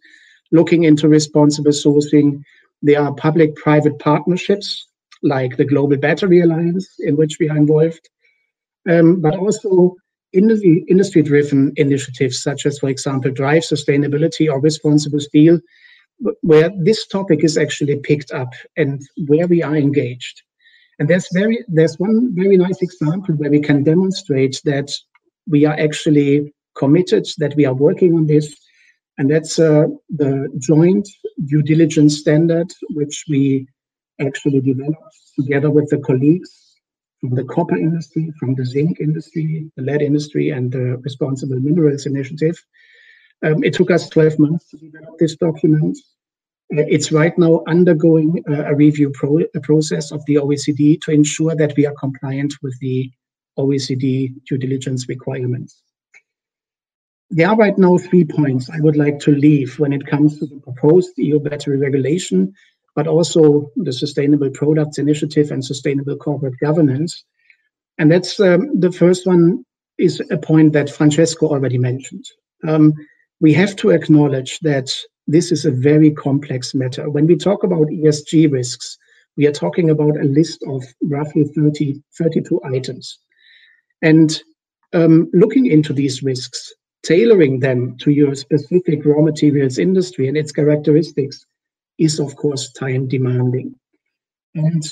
[0.53, 2.43] looking into responsible sourcing.
[2.83, 4.87] There are public private partnerships,
[5.23, 8.09] like the Global Battery Alliance, in which we are involved,
[8.89, 9.97] um, but also
[10.35, 15.61] industry driven initiatives, such as, for example, Drive Sustainability or Responsible Steel,
[16.43, 20.43] where this topic is actually picked up and where we are engaged.
[20.99, 24.93] And there's very there's one very nice example where we can demonstrate that
[25.49, 28.55] we are actually committed, that we are working on this,
[29.19, 31.09] and that's uh, the joint
[31.47, 33.67] due diligence standard, which we
[34.21, 36.65] actually developed together with the colleagues
[37.21, 42.07] from the copper industry, from the zinc industry, the lead industry, and the Responsible Minerals
[42.07, 42.57] Initiative.
[43.45, 45.99] Um, it took us 12 months to develop this document.
[46.73, 51.11] Uh, it's right now undergoing uh, a review pro a process of the OECD to
[51.11, 53.13] ensure that we are compliant with the
[53.59, 55.83] OECD due diligence requirements.
[57.31, 60.47] There are right now three points I would like to leave when it comes to
[60.47, 62.55] the proposed EU battery regulation,
[62.97, 67.25] but also the Sustainable Products Initiative and Sustainable Corporate Governance.
[67.99, 69.65] And that's um, the first one
[69.99, 72.25] is a point that Francesco already mentioned.
[72.67, 72.95] Um,
[73.45, 74.91] we have to acknowledge that
[75.27, 77.11] this is a very complex matter.
[77.11, 78.97] When we talk about ESG risks,
[79.37, 83.19] we are talking about a list of roughly 30, 32 items.
[84.01, 84.43] And
[84.95, 90.51] um, looking into these risks, tailoring them to your specific raw materials industry and its
[90.51, 91.45] characteristics
[91.99, 93.75] is, of course, time demanding.
[94.55, 94.83] And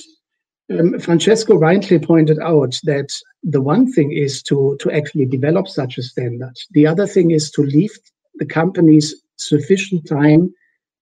[0.78, 5.96] um, Francesco rightly pointed out that the one thing is to, to actually develop such
[5.96, 6.58] a standard.
[6.72, 7.96] The other thing is to leave
[8.37, 10.53] the companies sufficient time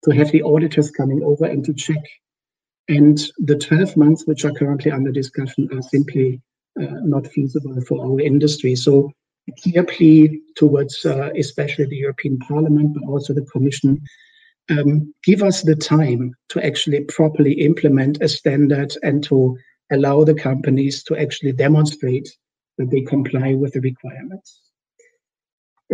[0.04, 2.02] to have the auditors coming over and to check.
[2.88, 6.40] And the 12 months which are currently under discussion are simply
[6.80, 8.74] uh, not feasible for our industry.
[8.74, 9.12] So
[9.48, 14.00] a clear plea towards uh, especially the European Parliament, but also the Commission,
[14.70, 19.58] um, give us the time to actually properly implement a standard and to
[19.90, 22.28] allow the companies to actually demonstrate
[22.78, 24.60] that they comply with the requirements.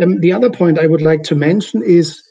[0.01, 2.21] Um, the other point I would like to mention is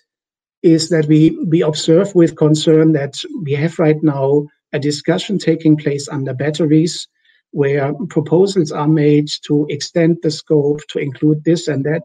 [0.63, 5.77] is that we we observe with concern that we have right now a discussion taking
[5.77, 7.09] place under batteries
[7.53, 12.05] where proposals are made to extend the scope to include this and that.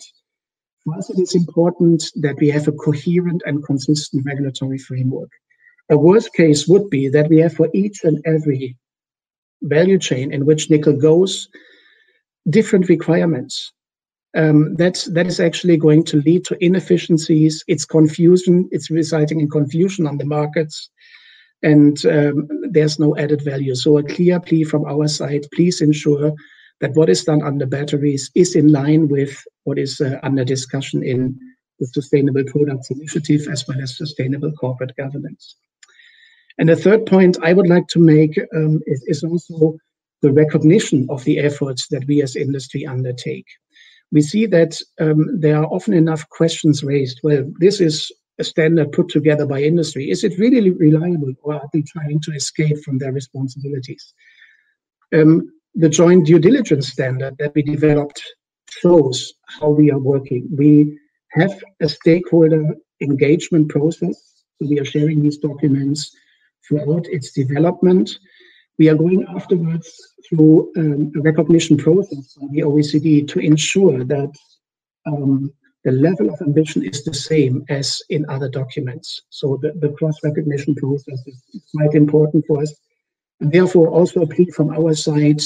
[0.84, 5.30] For us, it is important that we have a coherent and consistent regulatory framework.
[5.90, 8.78] A worst case would be that we have for each and every
[9.62, 11.48] value chain in which nickel goes
[12.50, 13.72] different requirements
[14.36, 17.64] um, that that is actually going to lead to inefficiencies.
[17.68, 18.70] It's confusion.
[18.72, 20.90] It's resulting in confusion on the markets,
[21.64, 23.76] and um, there's no added value.
[23.76, 26.34] So a clear plea from our side: please ensure
[26.80, 31.04] that what is done under batteries is in line with what is uh, under discussion
[31.04, 31.38] in
[31.80, 35.56] the Sustainable Products Initiative as well as sustainable corporate governance.
[36.58, 39.78] And the third point I would like to make um, is, is also
[40.22, 43.48] the recognition of the efforts that we as industry undertake
[44.12, 47.20] we see that um, there are often enough questions raised.
[47.24, 51.70] Well, this is a standard put together by industry, is it really reliable or are
[51.72, 54.14] they trying to escape from their responsibilities?
[55.14, 58.22] Um, the joint due diligence standard that we developed
[58.70, 60.50] shows how we are working.
[60.52, 60.98] We
[61.32, 64.18] have a stakeholder engagement process.
[64.58, 66.12] So we are sharing these documents
[66.68, 68.18] throughout its development.
[68.82, 69.90] We are going afterwards
[70.28, 74.32] through um, a recognition process on the OECD to ensure that
[75.06, 75.54] um,
[75.84, 79.22] the level of ambition is the same as in other documents.
[79.30, 82.74] So the, the cross-recognition process is quite important for us.
[83.40, 85.42] And therefore, also a plea from our side,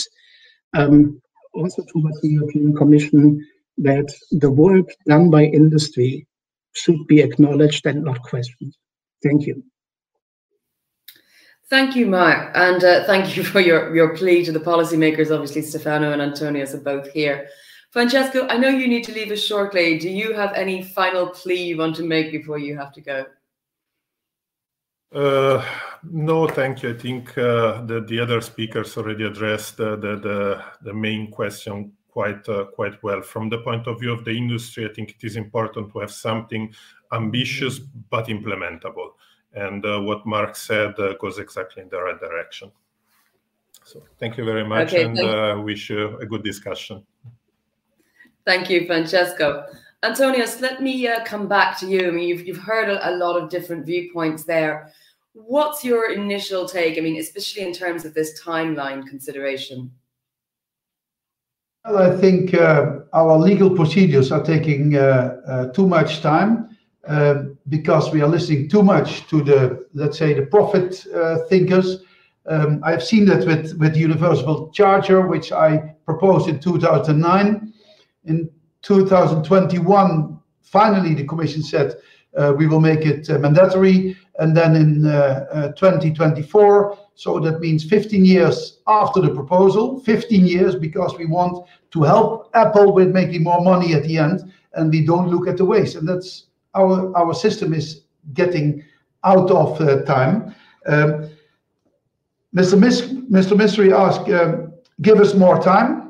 [0.73, 1.21] um,
[1.53, 3.45] also towards the European Commission,
[3.79, 6.25] that the work done by industry
[6.71, 8.73] should be acknowledged and not questioned.
[9.21, 9.61] Thank you.
[11.67, 15.31] Thank you, Mark, and uh, thank you for your, your plea to the policymakers.
[15.31, 17.47] Obviously, Stefano and Antonio are both here.
[17.91, 19.97] Francesco, I know you need to leave us shortly.
[19.97, 23.25] Do you have any final plea you want to make before you have to go?
[25.13, 25.65] Uh,
[26.03, 26.89] no, thank you.
[26.89, 31.93] I think uh, the, the other speakers already addressed the, the, the, the main question
[32.09, 33.21] quite uh, quite well.
[33.21, 36.11] From the point of view of the industry, I think it is important to have
[36.11, 36.73] something
[37.13, 39.11] ambitious but implementable.
[39.55, 42.71] And uh, what Mark said uh, goes exactly in the right direction.
[43.83, 47.05] So thank you very much okay, and uh, wish you a good discussion.
[48.45, 49.65] Thank you, Francesco.
[50.03, 52.07] Antonios, let me uh, come back to you.
[52.07, 54.91] I mean, you've, you've heard a, a, lot of different viewpoints there.
[55.33, 56.97] What's your initial take?
[56.97, 59.91] I mean, especially in terms of this timeline consideration.
[61.85, 66.75] Well, I think uh, our legal procedures are taking uh, uh too much time
[67.07, 72.03] uh, because we are listening too much to the, let's say, the profit uh, thinkers.
[72.47, 77.73] Um, I've seen that with, with Universal Charger, which I proposed in 2009
[78.25, 78.49] in
[78.81, 81.95] 2021, finally, the Commission said
[82.37, 87.85] uh, we will make it uh, mandatory, and then in uh, 2024, so that means
[87.85, 93.43] 15 years after the proposal, 15 years because we want to help Apple with making
[93.43, 95.95] more money at the end, and we don't look at the waste.
[95.95, 98.01] And that's our our system is
[98.33, 98.83] getting
[99.23, 100.53] out of uh, time.
[100.87, 101.29] Um,
[102.55, 102.79] Mr.
[102.79, 103.57] Mis Mr.
[103.57, 106.05] Mistry asked, um, give us more time.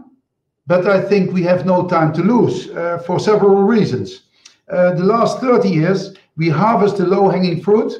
[0.67, 4.23] But I think we have no time to lose uh, for several reasons.
[4.71, 7.93] Uh, the last 30 years, we harvest the low-hanging fruit.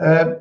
[0.00, 0.34] Uh,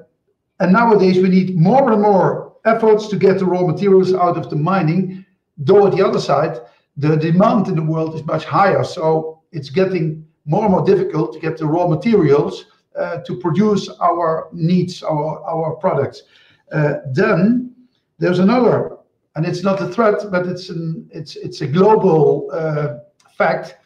[0.62, 4.50] and nowadays, we need more and more efforts to get the raw materials out of
[4.50, 5.26] the mining.
[5.58, 6.58] Though at the other side,
[6.96, 8.84] the demand in the world is much higher.
[8.84, 12.54] So it's getting more and more difficult to get the raw materials
[13.02, 16.24] uh, to produce our needs, our, our products.
[16.72, 17.74] Uh, then
[18.20, 18.98] there's another
[19.36, 22.98] and it's not a threat, but it's an it's it's a global uh,
[23.38, 23.78] fact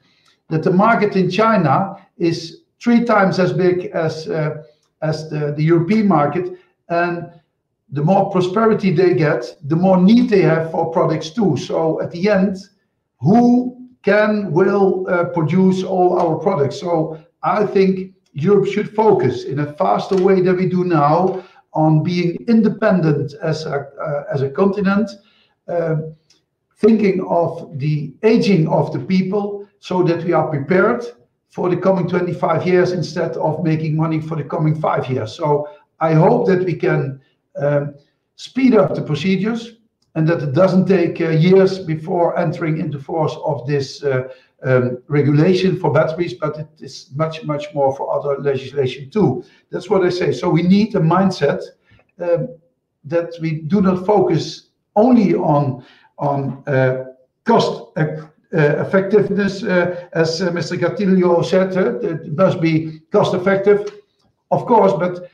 [0.49, 4.63] that the market in China is three times as big as uh,
[5.01, 6.57] as the, the European market,
[6.89, 7.32] and
[7.91, 11.55] the more prosperity they get, the more need they have for products too.
[11.57, 12.57] So at the end,
[13.20, 16.80] who can will uh, produce all our products?
[16.80, 21.43] So I think Europe should focus in a faster way than we do now
[21.74, 25.10] on being independent as a uh, as a continent
[25.68, 26.16] um,
[26.78, 31.03] thinking of the aging of the people so that we are prepared
[31.49, 35.34] for the coming 25 years instead of making money for the coming five years.
[35.34, 35.68] So
[35.99, 37.22] I hope that we can
[37.56, 37.95] um,
[38.36, 39.78] speed up the procedures
[40.16, 44.30] and that it doesn't take uh, years before entering into force of this uh,
[44.63, 49.43] um, regulation for batteries, but it is much, much more for other legislation too.
[49.72, 50.32] That's what I say.
[50.32, 51.61] So we need a mindset
[52.20, 52.57] um,
[53.03, 55.84] that we do not focus only on
[56.18, 57.03] on uh,
[57.43, 57.84] cost
[58.55, 60.78] uh, effectiveness, uh, as Mr.
[60.80, 63.91] Gattiglio said, it must be cost effective,
[64.49, 65.30] of course, but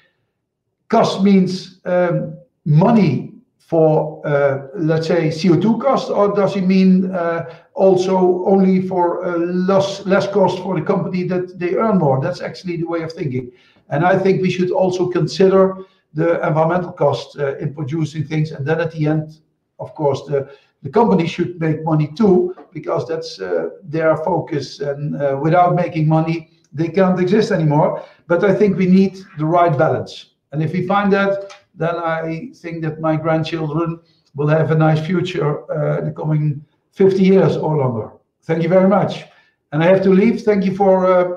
[0.90, 3.31] cost means um, money
[3.72, 9.38] for, uh, let's say, CO2 cost, or does it mean uh, also only for uh,
[9.38, 12.20] less, cost for the company that they earn more?
[12.20, 13.50] That's actually the way of thinking.
[13.88, 15.78] And I think we should also consider
[16.14, 19.40] the environmental cost in producing things, and then at the end,
[19.80, 23.40] of course, the company should make money too because that's
[23.84, 24.82] their focus.
[24.82, 28.04] And without making money, they can't exist anymore.
[28.28, 30.31] But I think we need the right balance.
[30.52, 34.00] And if we find that, then I think that my grandchildren
[34.36, 38.12] will have a nice future uh, in the coming 50 years or longer.
[38.44, 39.24] Thank you very much.
[39.72, 40.42] And I have to leave.
[40.42, 41.36] Thank you for uh,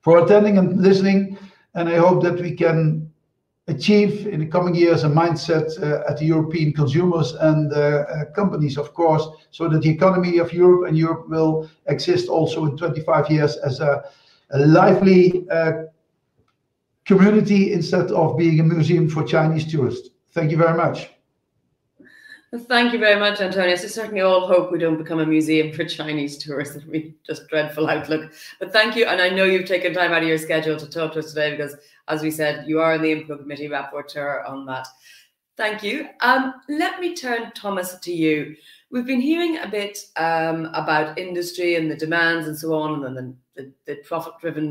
[0.00, 1.38] for attending and listening.
[1.74, 3.10] And I hope that we can
[3.66, 8.24] achieve in the coming years a mindset uh, at the European consumers and uh, uh,
[8.34, 12.76] companies, of course, so that the economy of Europe and Europe will exist also in
[12.76, 14.04] 25 years as a,
[14.52, 15.46] a lively
[17.08, 20.10] community instead of being a museum for Chinese tourists.
[20.32, 21.10] Thank you very much.
[22.54, 23.76] Thank you very much, Antonio.
[23.76, 26.76] So certainly all hope we don't become a museum for Chinese tourists.
[26.76, 28.32] It would be just dreadful outlook.
[28.58, 29.04] But thank you.
[29.06, 31.50] And I know you've taken time out of your schedule to talk to us today
[31.50, 31.76] because,
[32.08, 34.86] as we said, you are in the IMCO committee rapporteur on that.
[35.58, 36.08] Thank you.
[36.20, 38.56] Um, let me turn, Thomas, to you.
[38.90, 43.14] We've been hearing a bit um, about industry and the demands and so on, and
[43.14, 44.68] then the, the profit-driven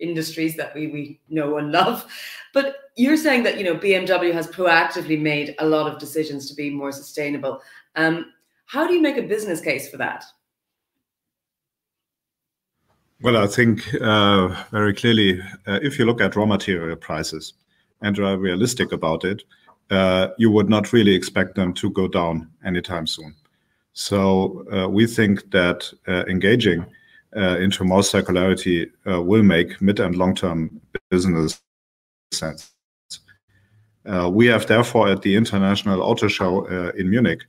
[0.00, 2.06] industries that we, we know and love.
[2.52, 6.54] But you're saying that you know BMW has proactively made a lot of decisions to
[6.54, 7.60] be more sustainable.
[7.96, 8.32] Um,
[8.66, 10.24] how do you make a business case for that?
[13.22, 17.52] Well, I think uh, very clearly, uh, if you look at raw material prices
[18.00, 19.42] and are realistic about it,
[19.90, 23.34] uh, you would not really expect them to go down anytime soon.
[23.92, 26.86] So uh, we think that uh, engaging
[27.34, 31.60] into more circularity uh, will make mid and long-term business
[32.32, 32.72] sense.
[34.06, 37.42] Uh, we have therefore at the International Auto Show uh, in Munich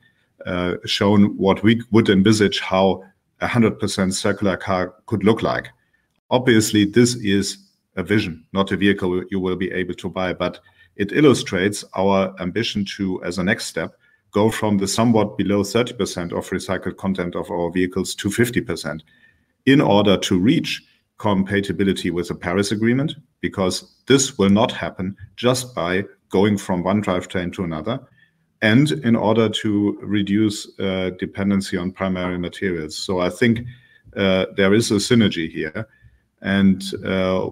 [0.45, 3.03] uh, shown what we would envisage how
[3.39, 5.69] a 100% circular car could look like.
[6.29, 7.57] Obviously, this is
[7.95, 10.59] a vision, not a vehicle you will be able to buy, but
[10.95, 13.95] it illustrates our ambition to, as a next step,
[14.31, 19.01] go from the somewhat below 30% of recycled content of our vehicles to 50%
[19.65, 20.81] in order to reach
[21.17, 27.03] compatibility with the Paris Agreement, because this will not happen just by going from one
[27.03, 27.99] drivetrain to another,
[28.61, 32.95] and in order to reduce uh, dependency on primary materials.
[32.95, 33.61] So I think
[34.15, 35.87] uh, there is a synergy here.
[36.41, 37.49] And uh,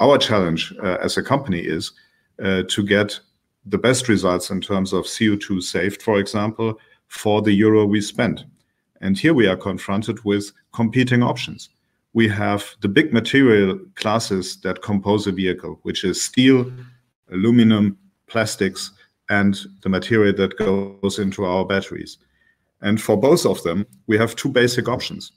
[0.00, 1.92] our challenge uh, as a company is
[2.42, 3.20] uh, to get
[3.66, 8.44] the best results in terms of CO2 saved, for example, for the euro we spend.
[9.00, 11.70] And here we are confronted with competing options.
[12.12, 16.70] We have the big material classes that compose a vehicle, which is steel,
[17.32, 17.96] aluminum,
[18.26, 18.92] plastics,
[19.28, 22.18] and the material that goes into our batteries.
[22.82, 25.32] And for both of them, we have two basic options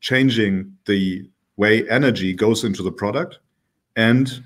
[0.00, 3.38] changing the way energy goes into the product
[3.96, 4.42] and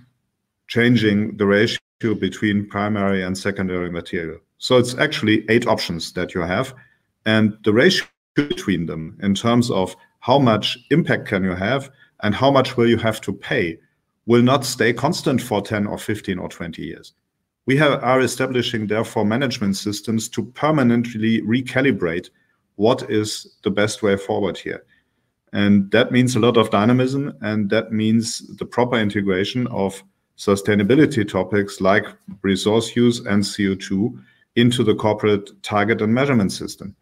[0.66, 1.78] changing the ratio
[2.18, 4.38] between primary and secondary material.
[4.58, 6.74] So it's actually eight options that you have.
[7.24, 11.91] And the ratio between them in terms of how much impact can you have
[12.22, 13.78] and how much will you have to pay
[14.26, 17.12] will not stay constant for 10 or 15 or 20 years.
[17.66, 22.30] We have, are establishing, therefore, management systems to permanently recalibrate
[22.76, 24.85] what is the best way forward here.
[25.53, 30.03] And that means a lot of dynamism, and that means the proper integration of
[30.37, 32.07] sustainability topics like
[32.43, 34.20] resource use and CO2
[34.57, 36.95] into the corporate target and measurement system.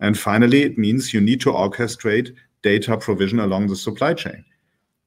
[0.00, 4.44] And finally, it means you need to orchestrate data provision along the supply chain.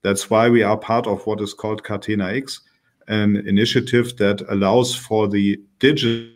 [0.03, 2.61] That's why we are part of what is called Catena X,
[3.07, 6.33] an initiative that allows for the digital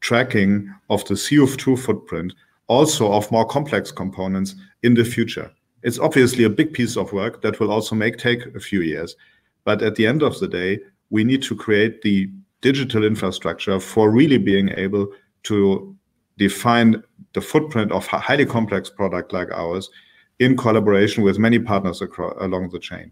[0.00, 2.32] tracking of the CO2 footprint,
[2.68, 5.50] also of more complex components in the future.
[5.82, 9.16] It's obviously a big piece of work that will also make take a few years.
[9.64, 10.80] But at the end of the day,
[11.10, 12.30] we need to create the
[12.60, 15.12] digital infrastructure for really being able
[15.44, 15.95] to
[16.38, 19.90] define the footprint of a highly complex product like ours
[20.38, 23.10] in collaboration with many partners along the chain.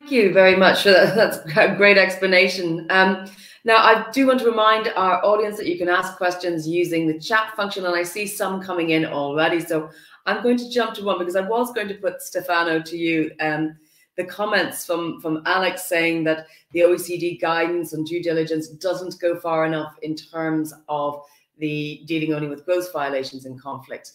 [0.00, 1.14] Thank you very much for that.
[1.14, 2.86] That's a great explanation.
[2.90, 3.30] Um,
[3.64, 7.18] now, I do want to remind our audience that you can ask questions using the
[7.20, 9.60] chat function, and I see some coming in already.
[9.60, 9.90] So
[10.26, 13.30] I'm going to jump to one because I was going to put Stefano to you.
[13.38, 13.76] Um,
[14.16, 19.38] the comments from from Alex saying that the OECD guidance on due diligence doesn't go
[19.38, 21.22] far enough in terms of
[21.58, 24.12] the dealing only with gross violations and conflict.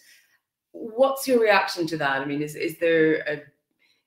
[0.72, 2.22] What's your reaction to that?
[2.22, 3.42] I mean, is is there a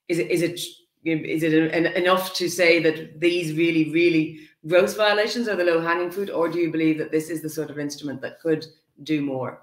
[0.08, 0.60] is it is it
[1.04, 5.80] is it an, enough to say that these really really gross violations are the low
[5.80, 8.64] hanging fruit, or do you believe that this is the sort of instrument that could
[9.02, 9.62] do more?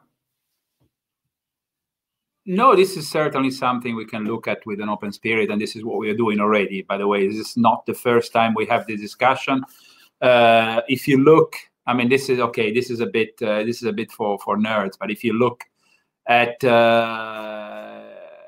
[2.49, 5.75] No, this is certainly something we can look at with an open spirit, and this
[5.75, 6.81] is what we are doing already.
[6.81, 9.65] By the way, this is not the first time we have this discussion.
[10.21, 12.73] Uh, if you look, I mean, this is okay.
[12.73, 13.37] This is a bit.
[13.41, 14.97] Uh, this is a bit for for nerds.
[14.97, 15.65] But if you look
[16.25, 18.03] at uh,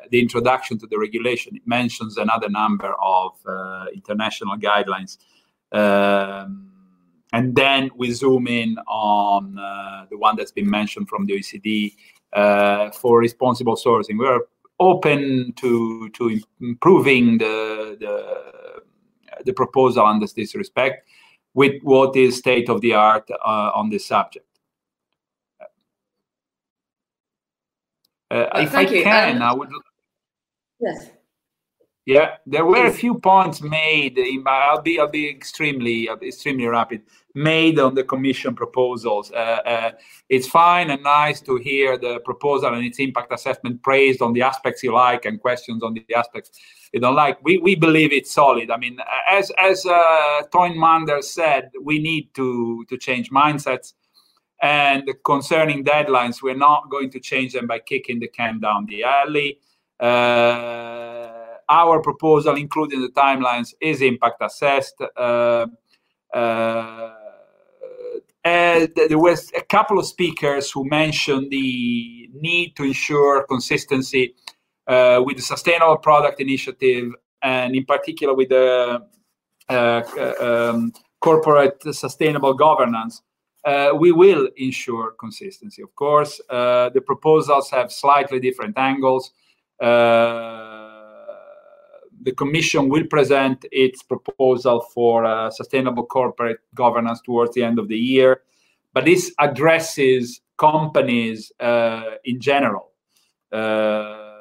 [0.10, 5.18] the introduction to the regulation, it mentions another number of uh, international guidelines.
[5.74, 6.72] Um,
[7.34, 11.95] and then we zoom in on uh, the one that's been mentioned from the OECD
[12.34, 14.18] for responsible sourcing.
[14.20, 14.42] We are
[14.80, 21.08] open to to improving the the, the proposal under this respect
[21.54, 24.46] with what is state of the art uh, on this subject.
[28.32, 29.04] Uh, if I you.
[29.04, 29.70] can, um, I would.
[30.80, 31.10] Yes.
[32.10, 34.18] Yeah, there were a few points made.
[34.18, 37.03] In, I'll be I'll be extremely extremely rapid.
[37.36, 39.32] Made on the commission proposals.
[39.32, 39.91] Uh, uh,
[40.28, 44.41] it's fine and nice to hear the proposal and its impact assessment praised on the
[44.41, 46.49] aspects you like and questions on the aspects
[46.93, 47.38] you don't like.
[47.43, 48.72] We we believe it's solid.
[48.72, 48.97] I mean,
[49.30, 53.93] as as uh, Toine Manders said, we need to to change mindsets.
[54.64, 59.03] And concerning deadlines, we're not going to change them by kicking the can down the
[59.03, 59.60] alley.
[59.99, 61.39] Uh,
[61.70, 64.96] our proposal, including the timelines, is impact assessed.
[65.16, 65.68] Uh,
[66.34, 67.12] uh,
[68.44, 74.34] there was a couple of speakers who mentioned the need to ensure consistency
[74.88, 77.12] uh, with the Sustainable Product Initiative,
[77.42, 79.02] and in particular with the
[79.70, 83.22] um, corporate sustainable governance.
[83.66, 85.82] Uh, we will ensure consistency.
[85.82, 89.32] Of course, uh, the proposals have slightly different angles.
[89.82, 90.99] Uh,
[92.22, 97.88] the Commission will present its proposal for uh, sustainable corporate governance towards the end of
[97.88, 98.42] the year,
[98.94, 102.92] but this addresses companies uh, in general,
[103.52, 104.34] uh,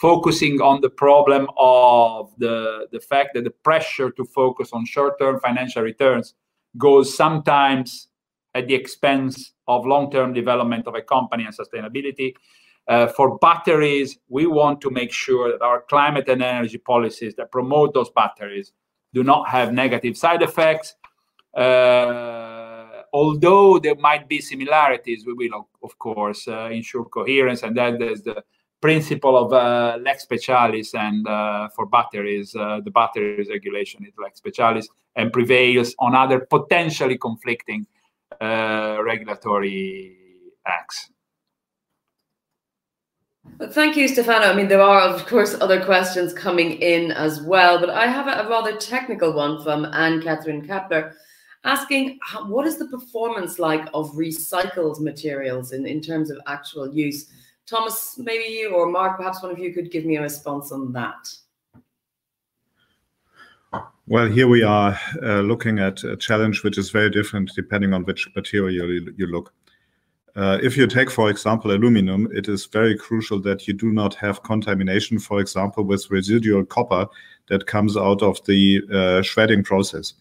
[0.00, 5.18] focusing on the problem of the, the fact that the pressure to focus on short
[5.18, 6.34] term financial returns
[6.78, 8.08] goes sometimes
[8.54, 12.34] at the expense of long term development of a company and sustainability.
[12.88, 17.52] Uh, for batteries, we want to make sure that our climate and energy policies that
[17.52, 18.72] promote those batteries
[19.14, 20.96] do not have negative side effects.
[21.54, 27.62] Uh, although there might be similarities, we will, of course, uh, ensure coherence.
[27.62, 28.42] And then there's the
[28.80, 34.40] principle of uh, lex specialis, and uh, for batteries, uh, the batteries regulation is lex
[34.40, 37.86] specialis and prevails on other potentially conflicting
[38.40, 40.16] regulatory
[40.66, 41.10] acts.
[43.58, 44.46] But thank you, Stefano.
[44.46, 48.26] I mean, there are, of course, other questions coming in as well, but I have
[48.26, 51.12] a, a rather technical one from Anne Catherine Kapler
[51.64, 57.30] asking what is the performance like of recycled materials in, in terms of actual use?
[57.66, 60.92] Thomas, maybe you or Mark, perhaps one of you could give me a response on
[60.92, 61.28] that.
[64.08, 68.04] Well, here we are uh, looking at a challenge which is very different depending on
[68.04, 69.52] which material you, you look.
[70.36, 74.14] Uh, if you take, for example, aluminum, it is very crucial that you do not
[74.14, 77.06] have contamination, for example, with residual copper
[77.48, 80.14] that comes out of the uh, shredding process.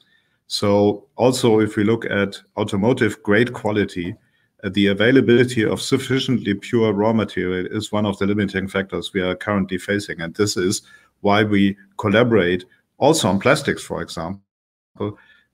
[0.48, 4.16] So also, if we look at automotive grade quality,
[4.64, 9.22] uh, the availability of sufficiently pure raw material is one of the limiting factors we
[9.22, 10.22] are currently facing.
[10.22, 10.82] And this is
[11.22, 12.66] why we collaborate
[12.98, 14.42] also on plastics, for example,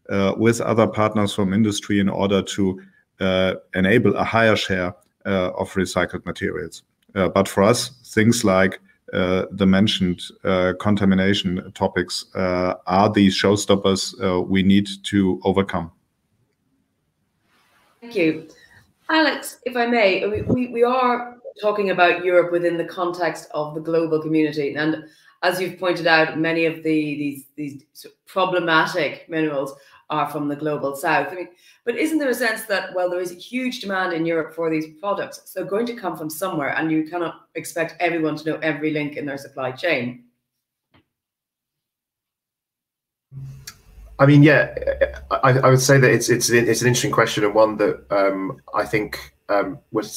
[0.09, 2.81] uh, with other partners from industry in order to
[3.19, 4.93] Uh, enable a higher share
[5.25, 6.83] uh, of recycled materials.
[7.15, 8.79] Uh, but for us, things like
[9.13, 15.91] uh, the mentioned uh, contamination topics are the showstoppers we need to overcome.
[18.01, 18.49] Thank you.
[19.09, 23.81] Alex, if I may, we, we are talking about Europe within the context of the
[23.81, 24.75] global community.
[24.75, 25.05] And
[25.41, 27.85] as you've pointed out, many of the these these
[28.25, 29.73] problematic minerals
[30.09, 31.29] are from the global south.
[31.31, 31.47] I mean,
[31.83, 34.69] but isn't there a sense that, well, there is a huge demand in Europe for
[34.69, 38.49] these products, so they're going to come from somewhere, and you cannot expect everyone to
[38.49, 40.25] know every link in their supply chain?
[44.17, 44.73] I mean, yeah,
[45.29, 48.61] I, I would say that it's it's it's an interesting question and one that um,
[48.73, 50.07] I think um, would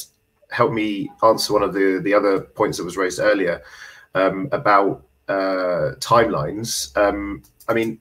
[0.51, 3.63] help me answer one of the the other points that was raised earlier
[4.15, 6.97] um, about uh, timelines.
[6.97, 8.01] Um, I mean,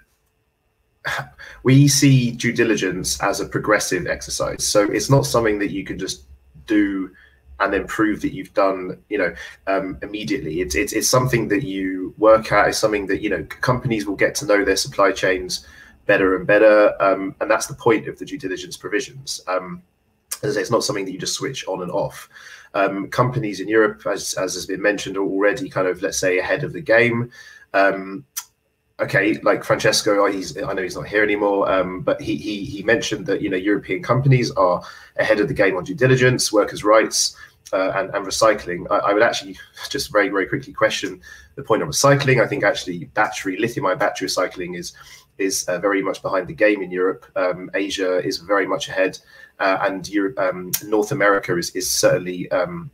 [1.64, 4.66] we see due diligence as a progressive exercise.
[4.66, 6.24] So it's not something that you can just
[6.66, 7.12] do
[7.60, 9.34] and then prove that you've done, you know,
[9.66, 10.62] um, immediately.
[10.62, 12.70] It's, it's it's something that you work at.
[12.70, 15.66] It's something that you know companies will get to know their supply chains
[16.06, 19.42] better and better, um, and that's the point of the due diligence provisions.
[19.48, 19.82] Um,
[20.44, 22.30] as I say, it's not something that you just switch on and off.
[22.74, 26.38] Um, companies in Europe, as as has been mentioned, are already kind of let's say
[26.38, 27.32] ahead of the game.
[27.74, 28.24] Um,
[29.00, 32.84] okay, like Francesco, he's I know he's not here anymore, um, but he he he
[32.84, 34.82] mentioned that you know European companies are
[35.18, 37.36] ahead of the game on due diligence, workers' rights,
[37.74, 38.86] uh, and, and recycling.
[38.90, 39.58] I, I, would actually
[39.90, 41.22] just very very quickly question
[41.56, 42.44] the point of recycling.
[42.44, 44.94] I think actually battery lithium-ion battery recycling is
[45.38, 47.26] is uh, very much behind the game in Europe.
[47.36, 49.20] Um, Asia is very much ahead,
[49.60, 52.90] uh, and Europe, um, North America is is certainly um,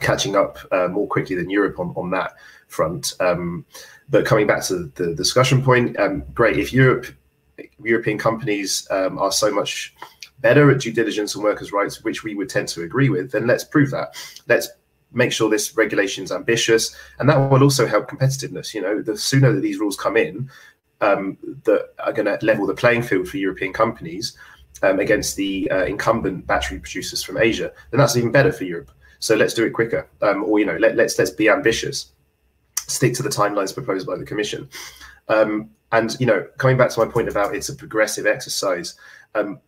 [0.00, 2.32] catching up uh, more quickly than Europe on on that
[2.76, 3.14] front.
[3.20, 3.64] Um,
[4.08, 6.56] but coming back to the discussion point, um, great.
[6.58, 7.06] If Europe,
[7.82, 9.94] European companies um, are so much
[10.40, 13.46] better at due diligence and workers' rights, which we would tend to agree with, then
[13.46, 14.08] let's prove that.
[14.46, 14.68] Let's
[15.12, 18.74] make sure this regulation is ambitious, and that will also help competitiveness.
[18.74, 20.50] You know, the sooner that these rules come in,
[21.00, 24.36] um, that are going to level the playing field for European companies
[24.82, 28.90] um, against the uh, incumbent battery producers from Asia, then that's even better for Europe.
[29.18, 32.12] So let's do it quicker, um, or you know, let, let's let's be ambitious,
[32.86, 34.68] stick to the timelines proposed by the Commission.
[35.28, 38.94] Um, and you know, coming back to my point about it's a progressive exercise,
[39.34, 39.60] um,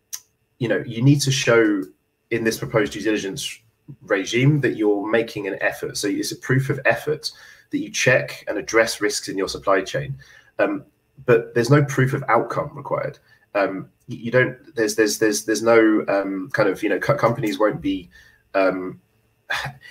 [0.58, 1.82] you know, you need to show
[2.30, 3.60] in this proposed due diligence
[4.02, 5.96] regime that you're making an effort.
[5.96, 7.30] So it's a proof of effort
[7.70, 10.16] that you check and address risks in your supply chain.
[10.58, 10.84] Um,
[11.26, 13.18] but there's no proof of outcome required.
[13.54, 14.56] Um, you don't.
[14.74, 18.10] There's there's there's there's no um, kind of you know companies won't be.
[18.54, 19.00] Um,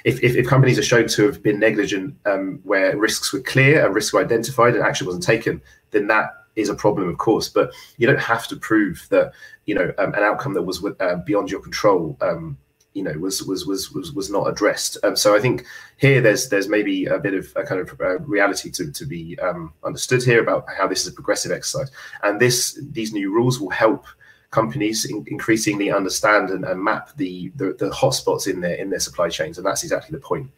[0.03, 3.85] if, if, if, companies are shown to have been negligent um, where risks were clear
[3.85, 7.49] and risks were identified and action wasn't taken, then that is a problem, of course.
[7.49, 9.33] But you don't have to prove that
[9.65, 12.57] you know um, an outcome that was uh, beyond your control um,
[12.97, 14.97] you know was was was was, was not addressed.
[15.03, 15.65] Um, so I think
[15.97, 19.37] here there's there's maybe a bit of a kind of uh, reality to to be
[19.39, 21.91] um, understood here about how this is a progressive exercise,
[22.23, 24.05] and this these new rules will help
[24.51, 28.99] companies in, increasingly understand and, and map the, the the hotspots in their in their
[28.99, 30.49] supply chains, and that's exactly the point.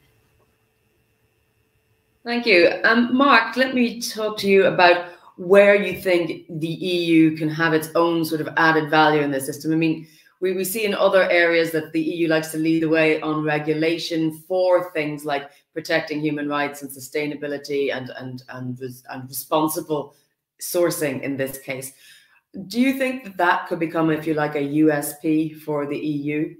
[2.24, 3.56] Thank you, um, Mark.
[3.56, 8.26] Let me talk to you about where you think the EU can have its own
[8.26, 9.72] sort of added value in the system.
[9.72, 10.08] I mean
[10.40, 13.44] we, we see in other areas that the EU likes to lead the way on
[13.44, 18.80] regulation for things like protecting human rights and sustainability and and and,
[19.10, 20.16] and responsible
[20.62, 21.94] sourcing in this case.
[22.68, 26.56] Do you think that that could become, if you like, a USP for the EU?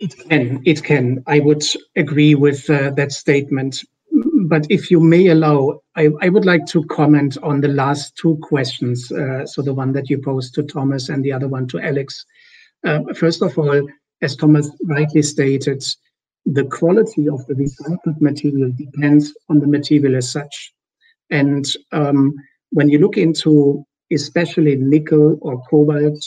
[0.00, 0.62] It can.
[0.64, 1.22] It can.
[1.26, 1.64] I would
[1.96, 3.84] agree with uh, that statement
[4.46, 8.38] but if you may allow, I, I, would like to comment on the last two
[8.42, 9.10] questions.
[9.10, 12.24] Uh, so the one that you posed to Thomas and the other one to Alex.
[12.84, 13.88] Uh, first of all,
[14.22, 15.82] as Thomas rightly stated,
[16.46, 20.72] the quality of the recycled material depends on the material as such.
[21.30, 22.34] And um,
[22.74, 26.22] when you look into especially nickel or cobalt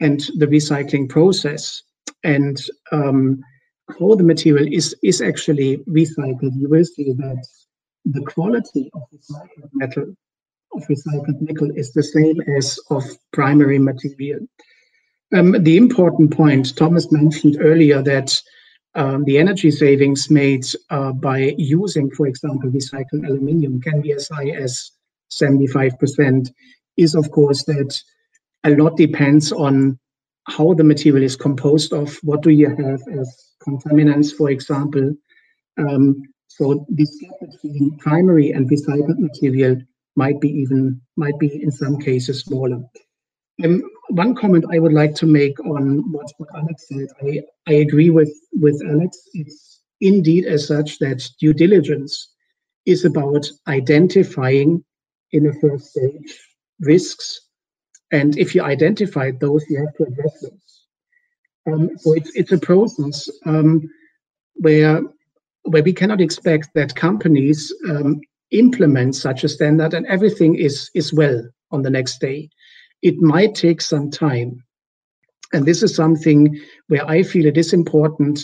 [0.00, 1.82] and the recycling process,
[2.24, 2.58] and
[2.92, 3.40] um,
[3.98, 7.46] how the material is, is actually recycled, you will see that
[8.04, 10.14] the quality of recycled metal,
[10.74, 14.40] of recycled nickel, is the same as of primary material.
[15.34, 18.42] Um, the important point, Thomas mentioned earlier that
[18.96, 24.28] um, the energy savings made uh, by using, for example, recycled aluminium can be as
[24.28, 24.90] high as
[25.30, 26.48] 75%,
[26.96, 27.94] is of course that
[28.64, 29.98] a lot depends on
[30.44, 35.12] how the material is composed of, what do you have as contaminants, for example.
[35.78, 39.76] Um, so this gap between primary and recycled material
[40.14, 42.82] might be even might be in some cases smaller.
[43.62, 47.74] Um, one comment I would like to make on what, what Alex said, I, I
[47.74, 49.18] agree with, with Alex.
[49.32, 52.32] It's indeed as such that due diligence
[52.84, 54.84] is about identifying
[55.32, 56.40] in a first stage
[56.80, 57.40] risks.
[58.12, 60.60] And if you identify those, you have to address them.
[61.66, 63.82] Um, so it's it's a process um,
[64.54, 65.02] where
[65.62, 68.20] where we cannot expect that companies um,
[68.52, 72.48] implement such a standard and everything is is well on the next day.
[73.02, 74.62] It might take some time,
[75.52, 78.40] and this is something where I feel it is important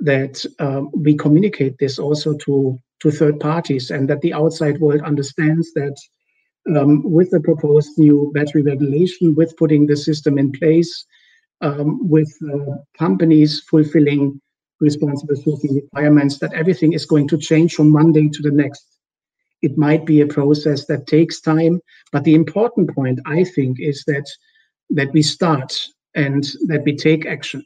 [0.00, 5.00] that um, we communicate this also to to third parties and that the outside world
[5.02, 5.96] understands that
[6.76, 11.04] um, with the proposed new battery regulation, with putting the system in place,
[11.60, 14.40] um, with uh, companies fulfilling
[14.80, 18.86] responsible sourcing requirements, that everything is going to change from one day to the next.
[19.60, 21.80] It might be a process that takes time,
[22.12, 24.26] but the important point, I think, is that
[24.90, 27.64] that we start and that we take action,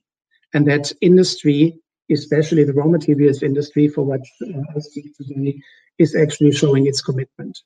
[0.55, 1.78] and that industry,
[2.11, 5.61] especially the raw materials industry, for what uh, I speak today,
[5.99, 7.59] is actually showing its commitment.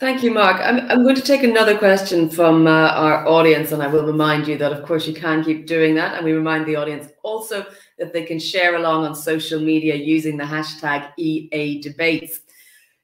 [0.00, 0.60] Thank you, Mark.
[0.62, 4.46] I'm, I'm going to take another question from uh, our audience, and I will remind
[4.46, 6.14] you that, of course, you can keep doing that.
[6.14, 7.66] And we remind the audience also
[7.98, 12.42] that they can share along on social media using the hashtag EA Debates.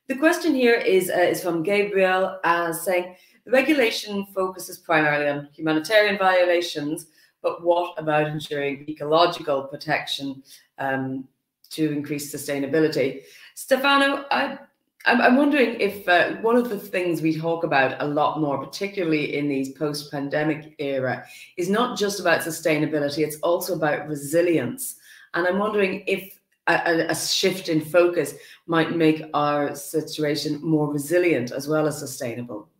[0.07, 5.49] The question here is, uh, is from Gabriel uh, saying the regulation focuses primarily on
[5.53, 7.07] humanitarian violations,
[7.43, 10.45] but what about ensuring ecological protection
[10.79, 11.27] um,
[11.71, 13.23] to increase sustainability?
[13.55, 14.59] Stefano, I
[15.07, 18.65] I'm, I'm wondering if uh, one of the things we talk about a lot more,
[18.65, 21.27] particularly in these post-pandemic era,
[21.57, 24.97] is not just about sustainability; it's also about resilience.
[25.35, 28.35] And I'm wondering if a, a shift in focus
[28.67, 32.71] might make our situation more resilient as well as sustainable.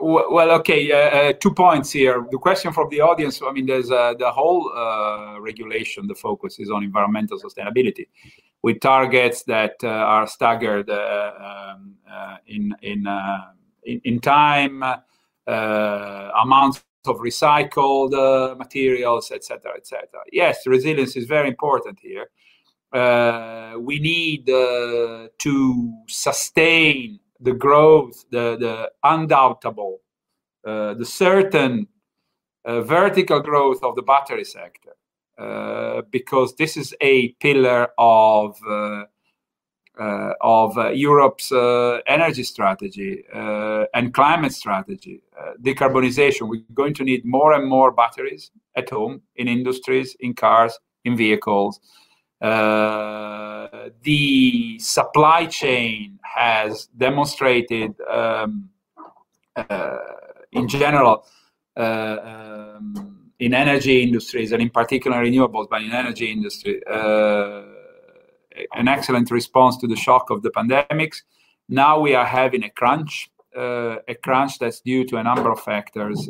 [0.00, 0.90] Well, okay.
[0.90, 2.26] Uh, uh, two points here.
[2.30, 3.40] The question from the audience.
[3.42, 6.06] I mean, there's uh, the whole uh, regulation.
[6.06, 8.06] The focus is on environmental sustainability,
[8.62, 11.96] with targets that uh, are staggered uh, um,
[12.46, 13.06] in in,
[13.84, 14.82] in, in time,
[15.46, 20.08] amounts of recycled materials, etc., etc.
[20.32, 22.28] Yes, resilience is very important here.
[23.78, 30.00] we need to sustain the growth, the, the undoubtable,
[30.66, 31.86] uh, the certain
[32.64, 34.94] uh, vertical growth of the battery sector,
[35.38, 39.04] uh, because this is a pillar of uh,
[39.98, 41.50] uh, of uh, Europe's
[42.06, 45.22] energy strategy and climate strategy,
[45.60, 46.48] decarbonization.
[46.48, 51.16] We're going to need more and more batteries at home, in industries, in cars, in
[51.16, 51.80] vehicles.
[52.40, 58.68] Uh, the supply chain has demonstrated, um,
[59.56, 59.98] uh,
[60.52, 61.26] in general,
[61.76, 67.62] uh, um, in energy industries and in particular renewables, but in energy industry, uh,
[68.74, 71.22] an excellent response to the shock of the pandemics.
[71.68, 75.60] Now we are having a crunch, uh, a crunch that's due to a number of
[75.60, 76.28] factors,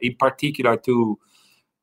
[0.00, 1.18] in particular to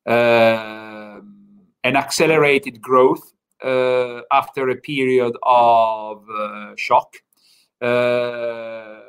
[0.06, 3.32] an accelerated growth
[3.62, 7.16] after a period of uh, shock
[7.80, 9.00] uh,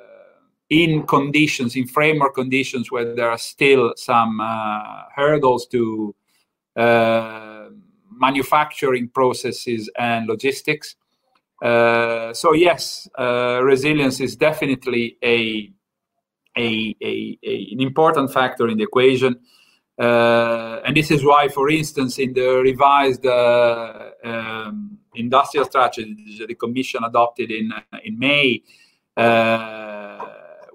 [0.69, 4.39] in conditions, in framework conditions where there are still some
[5.15, 6.15] hurdles to
[8.11, 10.95] manufacturing processes and logistics.
[11.63, 15.73] Uh, so yes, uh, resilience is definitely an
[17.79, 19.39] important factor in the equation.
[19.99, 26.55] Uh, and this is why, for instance, in the revised uh, um, industrial strategy the
[26.55, 28.63] Commission adopted in uh, in May,
[29.17, 30.25] uh,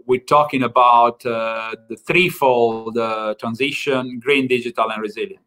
[0.06, 5.40] we're talking about uh, the threefold uh, transition: green, digital, and resilient.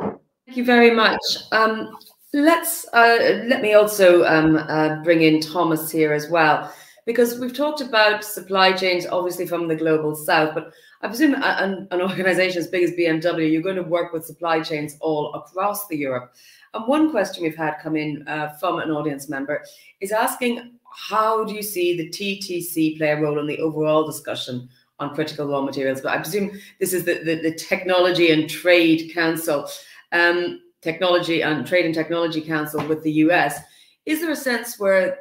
[0.00, 1.20] Thank you very much.
[1.52, 1.98] Um,
[2.32, 6.72] let's let me also um, bring in Thomas here as well
[7.04, 10.72] because we've talked about supply chains, obviously from the global south, but
[11.02, 14.60] I presume an, an organization as big as BMW, you're going to work with supply
[14.60, 16.34] chains all across the Europe.
[16.74, 19.64] And one question we've had come in uh, from an audience member
[20.00, 24.68] is asking, how do you see the TTC play a role in the overall discussion
[24.98, 26.00] on critical raw materials?
[26.00, 29.68] But I presume this is the, the, the Technology and Trade Council,
[30.12, 33.58] um, Technology and Trade and Technology Council with the US.
[34.06, 35.18] Is there a sense where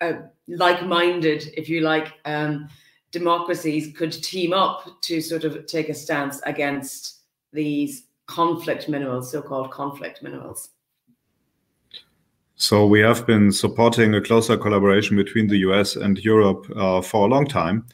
[0.00, 0.12] uh,
[0.48, 2.68] like-minded, if you like, um,
[3.12, 7.20] democracies could team up to sort of take a stance against
[7.52, 10.70] these conflict minerals, so-called conflict minerals?
[12.56, 17.26] So we have been supporting a closer collaboration between the US and Europe uh, for
[17.26, 17.86] a long time,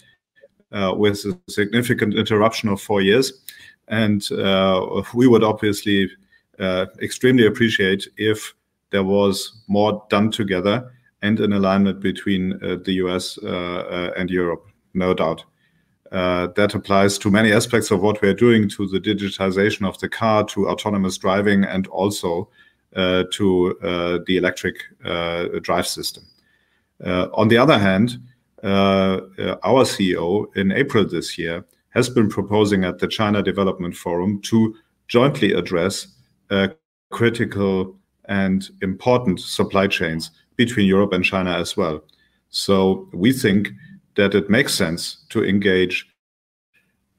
[0.73, 3.45] uh, with a significant interruption of four years.
[3.89, 6.11] And uh, we would obviously
[6.59, 8.55] uh, extremely appreciate if
[8.91, 10.93] there was more done together
[11.23, 15.45] and an alignment between uh, the US uh, and Europe, no doubt.
[16.13, 20.09] Uh, that applies to many aspects of what we're doing to the digitization of the
[20.09, 22.49] car, to autonomous driving, and also
[22.95, 24.77] uh, to uh, the electric
[25.63, 26.25] drive system.
[27.05, 28.19] on the other hand,
[28.63, 34.75] our CEO in April this year has been proposing at the China Development Forum to
[35.09, 36.09] jointly address
[36.51, 36.69] uh,
[37.11, 42.03] critical and important supply chains between Europe and China as well.
[42.51, 43.71] So we think
[44.17, 46.07] that it makes sense to engage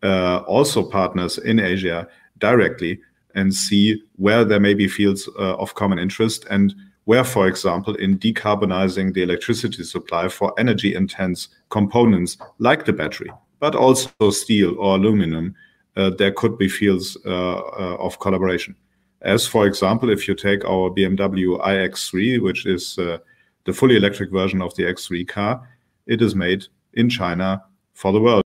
[0.04, 3.00] uh, also partners in Asia directly
[3.36, 6.76] and see where there may be fields uh, of common interest and
[7.06, 13.32] where, for example, in decarbonizing the electricity supply for energy intense components like the battery,
[13.60, 15.56] but also steel or aluminum,
[15.96, 18.76] uh, there could be fields uh, uh, of collaboration.
[19.22, 23.18] As, for example, if you take our BMW iX3, which is uh,
[23.64, 25.68] the fully electric version of the X3 car,
[26.08, 27.64] it is made in China
[27.94, 28.44] for the world.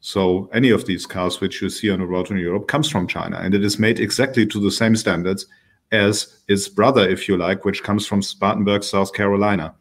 [0.00, 3.06] So any of these cars which you see on the road in Europe comes from
[3.06, 5.46] China, and it is made exactly to the same standards
[5.92, 9.74] as its brother, if you like, which comes from Spartanburg, South Carolina.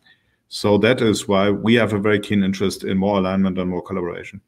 [0.49, 3.83] So that is why we have a very keen interest in more alignment and more
[3.83, 4.41] collaboration.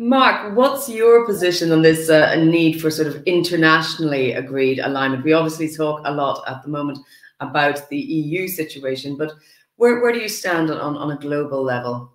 [0.00, 5.24] Mark, what's your position on this uh, need for sort of internationally agreed alignment?
[5.24, 7.00] We obviously talk a lot at the moment
[7.40, 9.32] about the EU situation, but
[9.78, 12.12] where, where do you stand on, on a global level?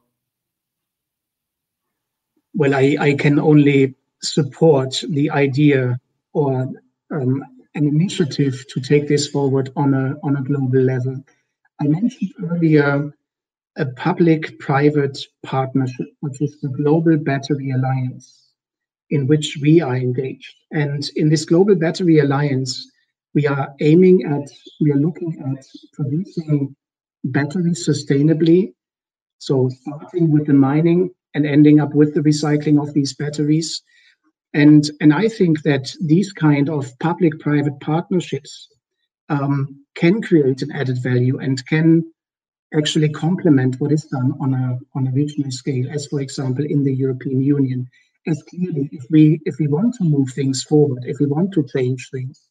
[2.53, 5.99] Well, I, I can only support the idea
[6.33, 6.69] or
[7.09, 7.43] um,
[7.75, 11.23] an initiative to take this forward on a on a global level.
[11.81, 13.11] I mentioned earlier
[13.77, 18.51] a public-private partnership, which is the Global Battery Alliance,
[19.09, 20.53] in which we are engaged.
[20.71, 22.87] And in this Global Battery Alliance,
[23.33, 24.47] we are aiming at,
[24.79, 26.75] we are looking at producing
[27.23, 28.73] batteries sustainably.
[29.39, 33.81] So starting with the mining and ending up with the recycling of these batteries.
[34.53, 38.69] And, and I think that these kind of public-private partnerships
[39.29, 42.03] um, can create an added value and can
[42.75, 46.83] actually complement what is done on a on a regional scale, as for example in
[46.83, 47.87] the European Union.
[48.27, 51.67] As clearly, if we if we want to move things forward, if we want to
[51.75, 52.41] change things,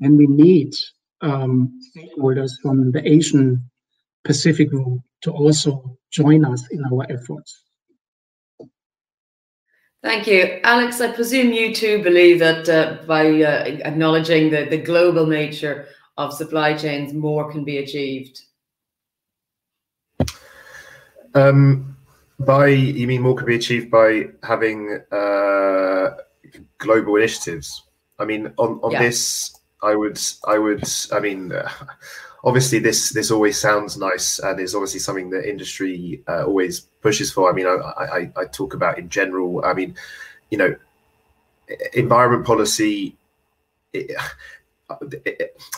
[0.00, 0.74] then we need
[1.20, 3.70] um, stakeholders from the Asian
[4.24, 7.62] Pacific group to also join us in our efforts.
[10.02, 10.60] Thank you.
[10.64, 15.86] Alex, I presume you too believe that uh, by uh, acknowledging the, the global nature
[16.16, 18.42] of supply chains, more can be achieved.
[21.34, 21.96] Um,
[22.40, 26.10] by you mean more can be achieved by having uh,
[26.78, 27.84] global initiatives?
[28.18, 29.02] I mean, on on yeah.
[29.02, 31.52] this, I would I would I mean.
[32.44, 37.32] Obviously, this this always sounds nice and is obviously something that industry uh, always pushes
[37.32, 37.50] for.
[37.50, 39.64] I mean, I, I, I talk about in general.
[39.64, 39.94] I mean,
[40.50, 40.74] you know,
[41.94, 43.16] environment policy.
[43.92, 44.16] It,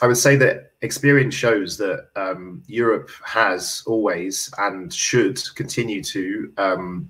[0.03, 6.53] I would say that experience shows that um, Europe has always and should continue to
[6.59, 7.09] um,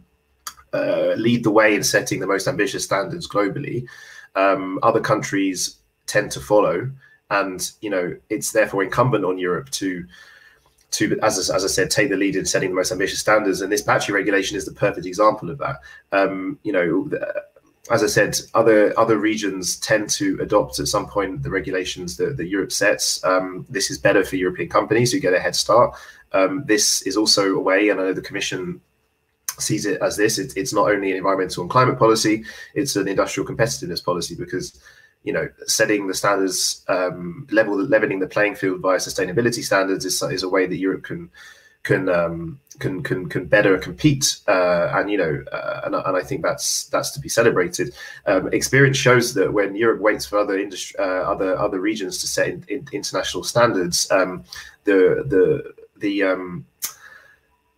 [0.74, 3.86] uh, lead the way in setting the most ambitious standards globally.
[4.34, 5.76] Um, other countries
[6.06, 6.90] tend to follow,
[7.40, 10.04] and you know it's therefore incumbent on Europe to
[10.94, 13.60] to, as, as I said, take the lead in setting the most ambitious standards.
[13.60, 15.80] And this battery regulation is the perfect example of that.
[16.12, 17.10] Um, you know,
[17.90, 22.36] as I said, other other regions tend to adopt at some point the regulations that,
[22.36, 23.22] that Europe sets.
[23.24, 25.94] Um, this is better for European companies who get a head start.
[26.32, 28.80] Um, this is also a way, and I know the Commission
[29.58, 30.38] sees it as this.
[30.38, 34.80] It, it's not only an environmental and climate policy; it's an industrial competitiveness policy because
[35.24, 40.22] you know setting the standards um, level leveling the playing field via sustainability standards is,
[40.22, 41.30] is a way that Europe can
[41.84, 46.22] can um, can can can better compete, uh, and you know, uh, and, and I
[46.22, 47.94] think that's that's to be celebrated.
[48.26, 52.26] Um, experience shows that when Europe waits for other industry, uh, other other regions to
[52.26, 54.44] set in, in international standards, um,
[54.84, 56.66] the the the um,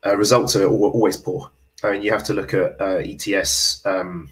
[0.06, 1.50] uh, results are always poor.
[1.82, 4.30] I mean, you have to look at uh, ETS um,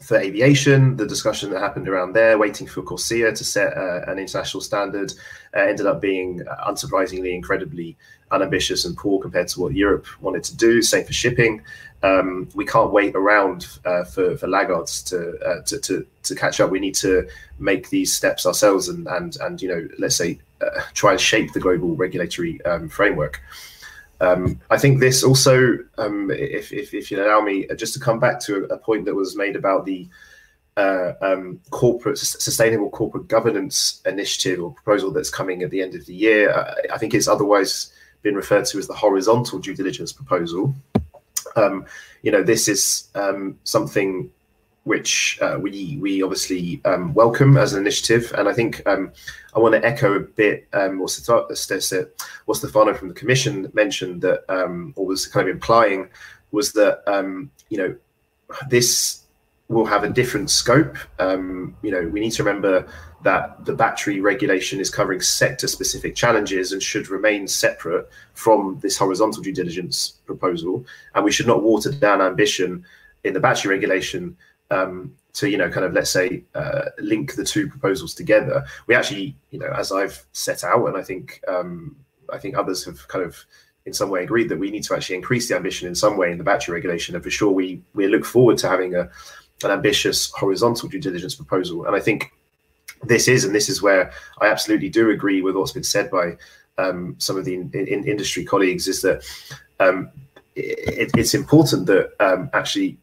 [0.00, 4.18] for aviation, the discussion that happened around there, waiting for CORSIA to set uh, an
[4.18, 5.12] international standard,
[5.54, 7.96] uh, ended up being uh, unsurprisingly incredibly
[8.30, 10.80] unambitious and poor compared to what Europe wanted to do.
[10.80, 11.62] Same for shipping.
[12.02, 16.60] Um, we can't wait around uh, for, for laggards to, uh, to, to to catch
[16.60, 16.70] up.
[16.70, 17.28] We need to
[17.58, 21.52] make these steps ourselves and and and you know let's say uh, try and shape
[21.52, 23.42] the global regulatory um, framework.
[24.20, 28.00] Um, I think this also, um, if, if, if, you allow me, uh, just to
[28.00, 30.08] come back to a, point that was made about the
[30.76, 36.04] uh, um, corporate sustainable corporate governance initiative or proposal that's coming at the end of
[36.04, 36.52] the year.
[36.52, 37.92] I, uh, I think it's otherwise
[38.22, 40.74] been referred to as the horizontal due diligence proposal.
[41.56, 41.86] Um,
[42.22, 44.30] you know, this is um, something
[44.84, 49.12] which uh, we we obviously um, welcome as an initiative, and I think um,
[49.54, 54.94] I want to echo a bit um, what Stefano from the Commission mentioned that, um,
[54.96, 56.08] or was kind of implying,
[56.50, 57.96] was that um, you know
[58.68, 59.22] this
[59.68, 60.96] will have a different scope.
[61.20, 62.88] Um, you know, we need to remember
[63.22, 69.42] that the battery regulation is covering sector-specific challenges and should remain separate from this horizontal
[69.42, 72.84] due diligence proposal, and we should not water down ambition
[73.22, 74.36] in the battery regulation
[74.70, 78.64] um, to you know kind of let's say uh, link the two proposals together.
[78.86, 81.96] We actually you know as i've set out and i think um,
[82.32, 83.36] i think others have kind of
[83.86, 86.30] in some way agreed that we need to actually increase the ambition in some way
[86.30, 89.08] in the battery regulation and for sure we we look forward to having a
[89.62, 91.84] an ambitious horizontal due diligence proposal.
[91.86, 92.32] And i think
[93.04, 96.36] this is and this is where i absolutely do agree with what's been said by
[96.78, 99.22] um, some of the in, in industry colleagues is that
[99.80, 100.10] um,
[100.54, 102.98] it, it's important that um, actually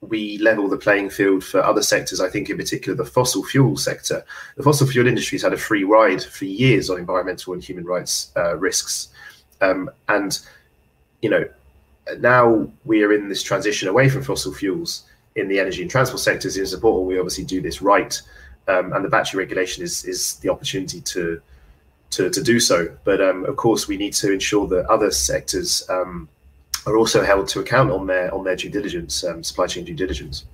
[0.00, 2.20] we level the playing field for other sectors.
[2.20, 4.24] I think, in particular, the fossil fuel sector.
[4.56, 7.84] The fossil fuel industry has had a free ride for years on environmental and human
[7.84, 9.08] rights uh, risks,
[9.60, 10.38] um, and
[11.22, 11.48] you know
[12.18, 15.04] now we are in this transition away from fossil fuels
[15.36, 16.56] in the energy and transport sectors.
[16.56, 18.20] It's important we obviously do this right,
[18.68, 21.40] um, and the battery regulation is is the opportunity to
[22.10, 22.88] to, to do so.
[23.04, 26.28] But um, of course, we need to ensure that other sectors um,
[26.86, 29.94] are also held to account on their on their due diligence, um, supply chain due
[29.94, 30.46] diligence.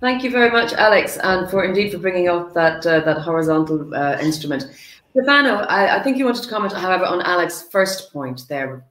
[0.00, 3.94] Thank you very much, Alex, and for indeed for bringing up that uh, that horizontal
[3.94, 4.66] uh, instrument.
[5.12, 8.82] Stefano, I, I, think you wanted to comment, however, on Alex's first point there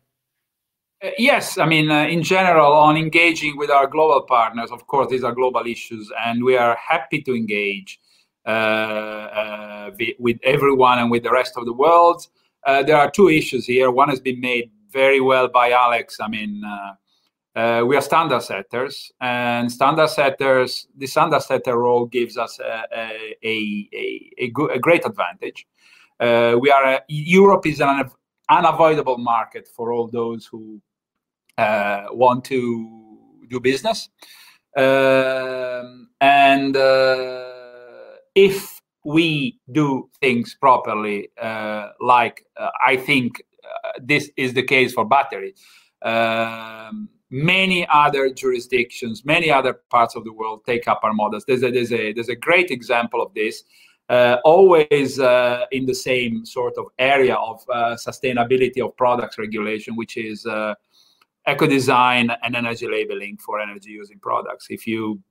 [1.04, 5.10] Uh, yes, I mean, uh, in general, on engaging with our global partners, of course,
[5.10, 8.00] these are global issues, and we are happy to engage
[8.46, 12.20] uh, uh with everyone and with the rest of the world.
[12.68, 13.90] Uh, there are two issues here.
[13.90, 16.18] One has been made very well by Alex.
[16.20, 16.62] I mean,
[17.56, 22.84] uh, we are standard setters, and standard setters, the standard setter role gives us a,
[22.96, 25.68] a, a, a, a great advantage.
[26.20, 28.10] we are Europe is an
[28.50, 30.82] unavoidable market for all those who
[31.58, 33.18] uh, want to
[33.50, 34.10] do business.
[34.78, 37.50] Um, and uh,
[38.36, 42.46] if we do things properly, uh, like
[42.86, 43.44] I think
[44.00, 45.56] this is the case for battery,
[46.02, 51.44] um, many other jurisdictions, many other parts of the world take up our models.
[51.48, 53.64] There's a, there's a, there's a great example of this.
[54.10, 59.96] Uh, always uh, in the same sort of area of uh, sustainability of products regulation,
[59.96, 60.46] which is
[61.48, 64.68] eco design and energy labeling for energy using products.
[64.70, 65.22] If you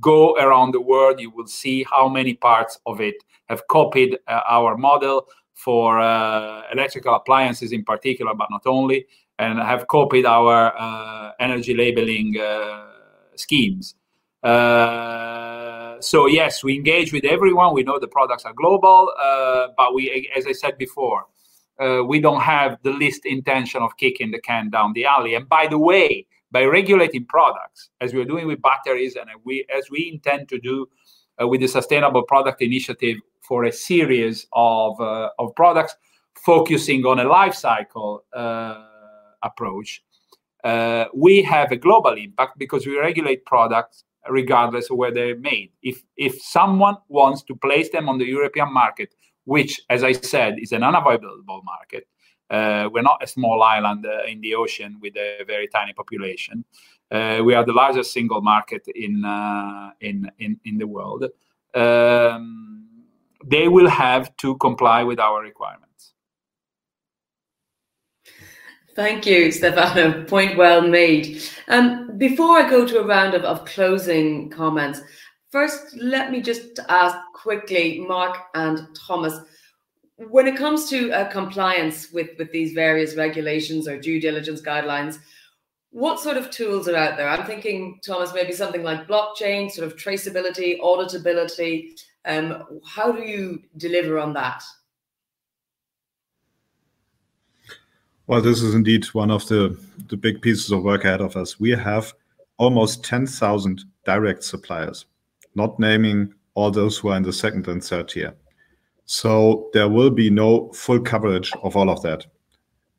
[0.00, 3.16] go around the world, you will see how many parts of it
[3.48, 5.26] have copied uh, our model
[5.64, 9.06] for uh, electrical appliances in particular, but not only,
[9.38, 12.86] and have copied our uh, energy labeling uh,
[13.36, 13.94] schemes.
[14.42, 17.74] Uh, so yes, we engage with everyone.
[17.74, 21.26] We know the products are global, uh, but we, as I said before,
[22.06, 25.34] we don't have the least intention of kicking the can down the alley.
[25.34, 29.90] And by the way, by regulating products, as we're doing with batteries, and we as
[29.90, 30.88] we intend to do
[31.40, 33.18] uh, with the Sustainable Product Initiative
[33.50, 35.92] for a series of uh, of products,
[36.50, 38.84] focusing on a life cycle uh,
[39.42, 40.04] approach,
[40.70, 45.70] uh, we have a global impact because we regulate products regardless of where they're made.
[45.82, 49.10] If if someone wants to place them on the European market
[49.44, 52.06] which, as I said, is an unavoidable market.
[52.48, 56.64] Uh, we're not a small island uh, in the ocean with a very tiny population.
[57.10, 61.24] Uh, we are the largest single market in uh, in, in in the world.
[61.74, 62.79] Um,
[63.44, 66.12] they will have to comply with our requirements.
[68.94, 70.24] Thank you, Stefano.
[70.24, 71.42] Point well made.
[71.68, 75.00] Um, before I go to a round of, of closing comments,
[75.50, 79.36] First, let me just ask quickly, Mark and Thomas,
[80.16, 85.18] when it comes to uh, compliance with, with these various regulations or due diligence guidelines,
[85.90, 87.28] what sort of tools are out there?
[87.28, 92.00] I'm thinking, Thomas, maybe something like blockchain, sort of traceability, auditability.
[92.24, 94.62] Um, how do you deliver on that?
[98.26, 99.76] Well, this is indeed one of the,
[100.08, 101.58] the big pieces of work ahead of us.
[101.58, 102.12] We have
[102.58, 105.06] almost 10,000 direct suppliers
[105.54, 108.34] not naming all those who are in the second and third tier.
[109.04, 112.26] So there will be no full coverage of all of that,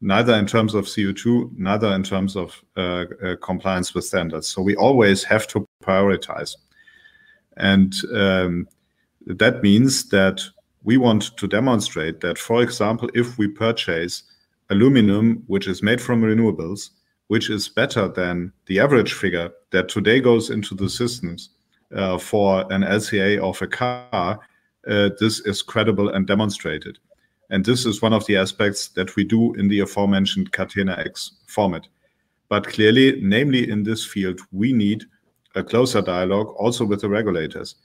[0.01, 4.47] neither in terms of CO2, neither in terms of uh, uh, compliance with standards.
[4.47, 6.55] So we always have to prioritize.
[7.57, 8.67] And um,
[9.26, 10.41] that means that
[10.84, 14.24] we want to demonstrate that, for example, if we purchase
[14.69, 16.89] aluminum, which is made from renewables,
[17.28, 21.49] which is better than the average figure that today goes into the systems,
[21.95, 24.39] uh, for an LCA of a car,
[24.87, 26.97] uh, this is credible and demonstrated.
[27.50, 31.33] And this is one of the aspects that we do in the aforementioned Catena X
[31.47, 31.87] format.
[32.47, 35.04] But clearly, namely in this field, we need
[35.55, 37.75] a closer dialogue also with the regulators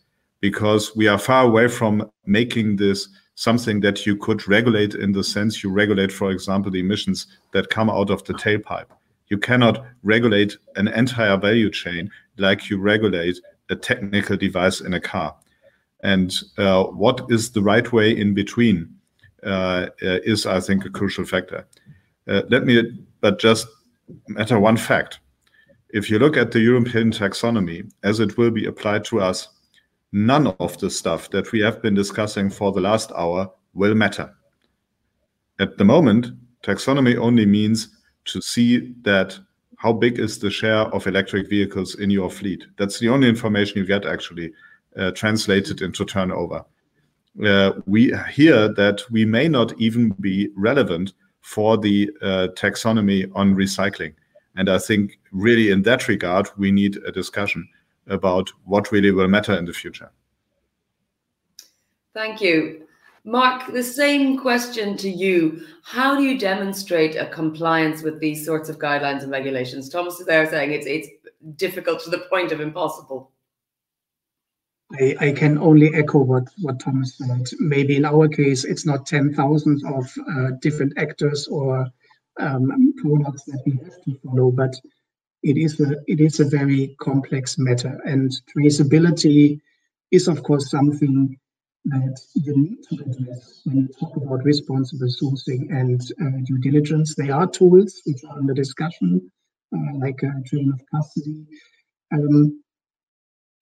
[0.40, 5.22] because we are far away from making this something that you could regulate in the
[5.22, 8.86] sense you regulate, for example, the emissions that come out of the tailpipe.
[9.28, 13.38] You cannot regulate an entire value chain like you regulate
[13.70, 15.34] a technical device in a car.
[16.00, 18.94] And uh, what is the right way in between
[19.42, 21.66] uh, uh is, I think, a crucial factor.
[22.26, 23.66] Uh, let me but just
[24.28, 25.20] matter one fact.
[25.90, 29.48] If you look at the European taxonomy as it will be applied to us,
[30.16, 34.34] none of the stuff that we have been discussing for the last hour will matter.
[35.58, 36.28] At the moment,
[36.62, 37.88] taxonomy only means
[38.24, 39.38] to see that
[39.76, 42.64] how big is the share of electric vehicles in your fleet?
[42.78, 44.52] That's the only information you get actually
[44.96, 46.64] uh, translated into turnover.
[47.44, 51.12] Uh, we hear that we may not even be relevant
[51.42, 54.14] for the uh, taxonomy on recycling.
[54.56, 57.68] And I think really in that regard, we need a discussion
[58.08, 60.10] about what really will matter in the future.
[62.14, 62.86] Thank you.
[63.24, 65.66] Mark, the same question to you.
[65.82, 69.88] How do you demonstrate a compliance with these sorts of guidelines and regulations?
[69.88, 71.08] Thomas is there saying it's it's
[71.56, 73.32] difficult to the point of impossible.
[74.92, 77.48] I, I can only echo what, what Thomas said.
[77.58, 81.88] Maybe in our case, it's not 10,000 of uh, different actors or
[82.38, 84.74] um, products that we have to follow, but
[85.46, 89.60] it is a it is a very complex matter, and traceability
[90.10, 91.38] is of course something
[91.84, 97.14] that you need to address when you talk about responsible sourcing and uh, due diligence.
[97.14, 99.30] They are tools which are under discussion,
[99.74, 101.46] uh, like a chain of custody.
[102.12, 102.60] Um,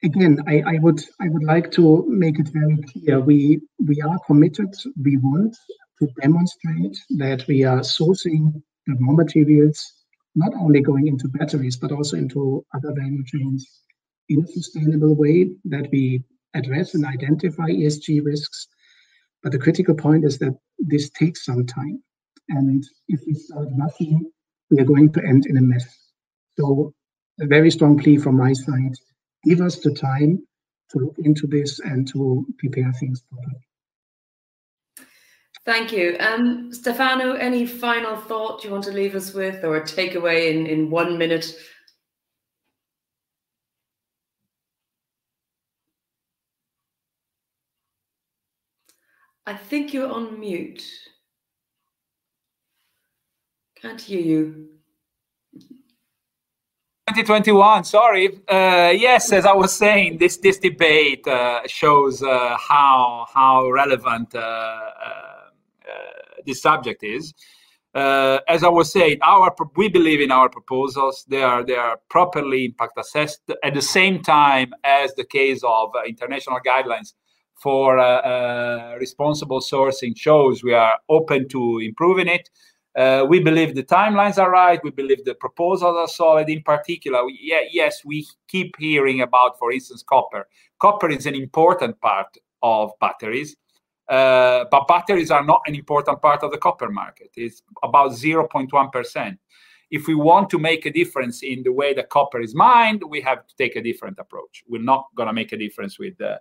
[0.03, 3.21] again, I, I, would I would like to make it very clear.
[3.21, 4.75] We we are committed.
[5.03, 5.55] We want
[6.01, 9.94] to demonstrate that we are sourcing the raw materials,
[10.35, 13.81] not only going into batteries, but also into other value chains
[14.29, 16.25] in a sustainable way, that we
[16.55, 18.67] address and identify ESG risks.
[19.43, 22.03] But the critical point is that this takes some time.
[22.49, 24.31] And if we start rushing,
[24.71, 25.87] we are going to end in a mess.
[26.59, 26.93] So
[27.41, 28.95] a very strong plea from my side,
[29.45, 30.39] give us the time
[30.91, 33.67] to look into this and to prepare things properly.
[35.65, 36.17] Thank you.
[36.21, 40.67] Um, Stefano, any final thought you want to leave us with or a takeaway in,
[40.67, 41.57] in one minute?
[49.47, 50.85] I think you're on mute.
[53.77, 54.69] Can't hear you.
[57.09, 63.27] 2021 sorry uh, yes as i was saying this this debate uh, shows uh, how
[63.33, 65.34] how relevant uh, uh,
[66.47, 67.35] this subject is.
[67.95, 71.25] Uh, as I was saying, our we believe in our proposals.
[71.29, 75.91] They are they are properly impact assessed at the same time as the case of
[75.95, 77.15] uh, international guidelines
[77.63, 80.65] for uh, uh responsible sourcing shows.
[80.65, 82.51] We are open to improving it.
[82.97, 84.81] Uh, we believe the timelines are right.
[84.83, 86.49] We believe the proposals are solid.
[86.49, 90.47] In particular, we, yeah, yes, we keep hearing about, for instance, copper.
[90.79, 93.57] Copper is an important part of batteries.
[94.09, 97.31] Uh, but batteries are not an important part of the copper market.
[97.37, 99.39] It's about 0.1%.
[99.91, 103.21] If we want to make a difference in the way that copper is mined, we
[103.21, 104.65] have to take a different approach.
[104.67, 106.39] We're not going to make a difference with uh,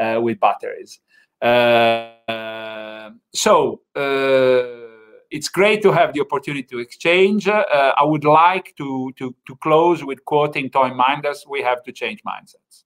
[0.00, 1.00] uh, with batteries.
[1.40, 4.86] Uh, so uh,
[5.30, 7.46] it's great to have the opportunity to exchange.
[7.48, 11.92] Uh, I would like to, to to close with quoting Toine Manders: "We have to
[11.92, 12.84] change mindsets."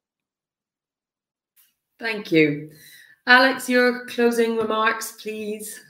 [1.99, 2.71] Thank you.
[3.27, 5.81] Alex, your closing remarks, please.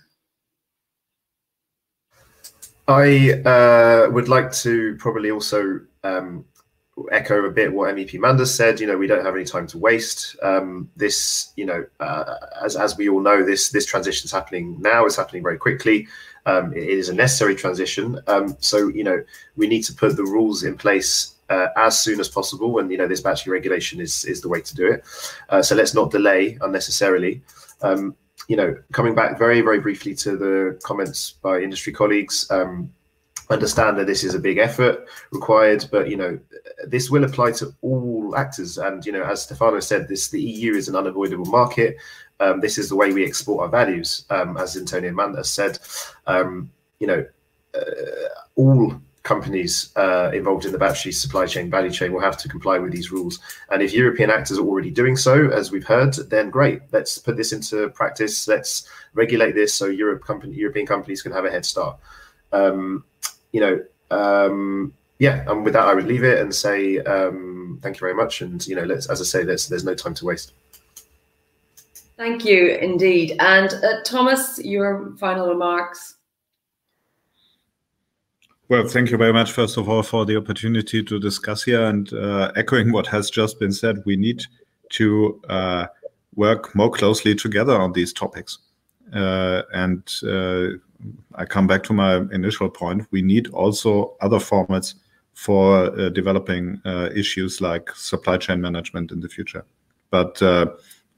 [2.89, 6.45] I uh, would like to probably also um,
[7.13, 8.81] echo a bit what MEP Manders said.
[8.81, 10.37] You know, we don't have any time to waste.
[10.43, 14.77] Um, this, you know, uh, as as we all know, this this transition is happening
[14.81, 15.07] now.
[15.07, 16.09] It's happening very quickly.
[16.47, 18.19] Um, it is a necessary transition.
[18.27, 19.23] Um, so, you know,
[19.57, 22.79] we need to put the rules in place uh, as soon as possible.
[22.79, 25.05] And you know, this battery regulation is is the way to do it.
[25.51, 27.43] Uh, so let's not delay unnecessarily.
[27.83, 28.17] Um,
[28.49, 32.51] you know, coming back very very briefly to the comments by industry colleagues.
[32.51, 32.93] Um,
[33.51, 36.39] understand that this is a big effort required but you know
[36.87, 40.75] this will apply to all actors and you know as stefano said this the eu
[40.75, 41.97] is an unavoidable market
[42.39, 45.81] um, this is the way we export our values um, as antonio Manders said
[46.29, 46.71] um,
[47.01, 47.27] you know
[47.75, 52.49] uh, all companies uh, involved in the battery supply chain value chain will have to
[52.49, 53.39] comply with these rules.
[53.71, 56.83] And if European actors are already doing so, as we've heard, then great.
[56.93, 58.49] Let's put this into practice.
[58.49, 61.99] Let's regulate this so Europe company, European companies can have a head start.
[62.53, 63.05] Um,
[63.53, 65.45] you know, um, yeah.
[65.51, 68.41] And with that, I would leave it and say um, thank you very much.
[68.41, 70.53] And you know, let's, as I say, there's there's no time to waste.
[72.17, 73.37] Thank you indeed.
[73.41, 76.17] And uh, Thomas, your final remarks.
[78.71, 82.13] Well, thank you very much, first of all, for the opportunity to discuss here and
[82.13, 84.01] uh, echoing what has just been said.
[84.07, 84.45] We need
[84.91, 85.87] to uh,
[86.37, 88.59] work more closely together on these topics.
[89.13, 90.79] Uh, and uh,
[91.35, 93.09] I come back to my initial point.
[93.11, 94.95] We need also other formats
[95.35, 99.65] for uh, developing uh, issues like supply chain management in the future.
[100.11, 100.39] But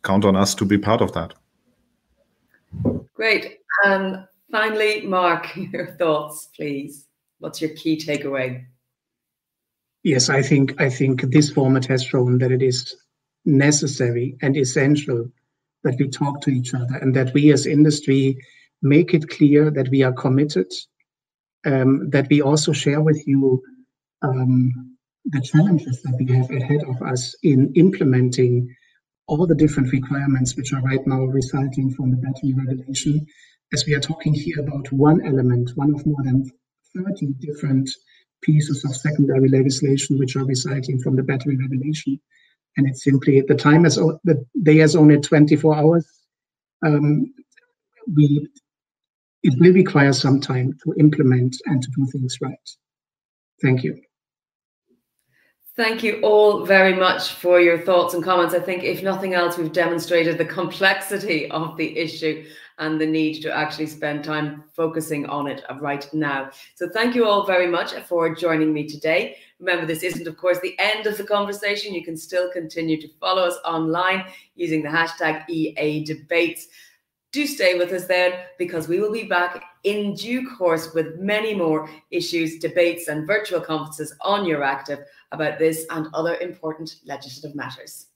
[0.02, 1.34] count on us to be part of that.
[3.12, 3.58] Great.
[3.84, 7.08] And finally, Mark, your thoughts, please.
[7.43, 8.66] What's your key takeaway?
[10.05, 12.94] Yes, I think I think this format has shown that it is
[13.44, 15.28] necessary and essential
[15.82, 18.39] that we talk to each other and that we as industry
[18.81, 20.70] make it clear that we are committed,
[21.66, 23.60] um, that we also share with you
[24.23, 28.73] um, the challenges that we have ahead of us in implementing
[29.27, 33.27] all the different requirements which are right now resulting from the battery regulation,
[33.73, 36.48] as we are talking here about one element, one of more than
[36.97, 37.89] 30 different
[38.43, 42.20] pieces of secondary legislation which are recycling from the battery regulation.
[42.77, 46.06] And it's simply the time is the day has only 24 hours.
[46.85, 47.32] Um,
[48.14, 48.48] we
[49.43, 52.70] it will require some time to implement and to do things right.
[53.60, 54.01] Thank you.
[55.74, 58.54] Thank you all very much for your thoughts and comments.
[58.54, 62.44] I think, if nothing else, we've demonstrated the complexity of the issue
[62.78, 66.50] and the need to actually spend time focusing on it right now.
[66.74, 69.38] So, thank you all very much for joining me today.
[69.60, 71.94] Remember, this isn't, of course, the end of the conversation.
[71.94, 76.66] You can still continue to follow us online using the hashtag EA Debates
[77.32, 81.54] do stay with us then because we will be back in due course with many
[81.54, 85.02] more issues, debates, and virtual conferences on Euractiv
[85.32, 88.11] about this and other important legislative matters.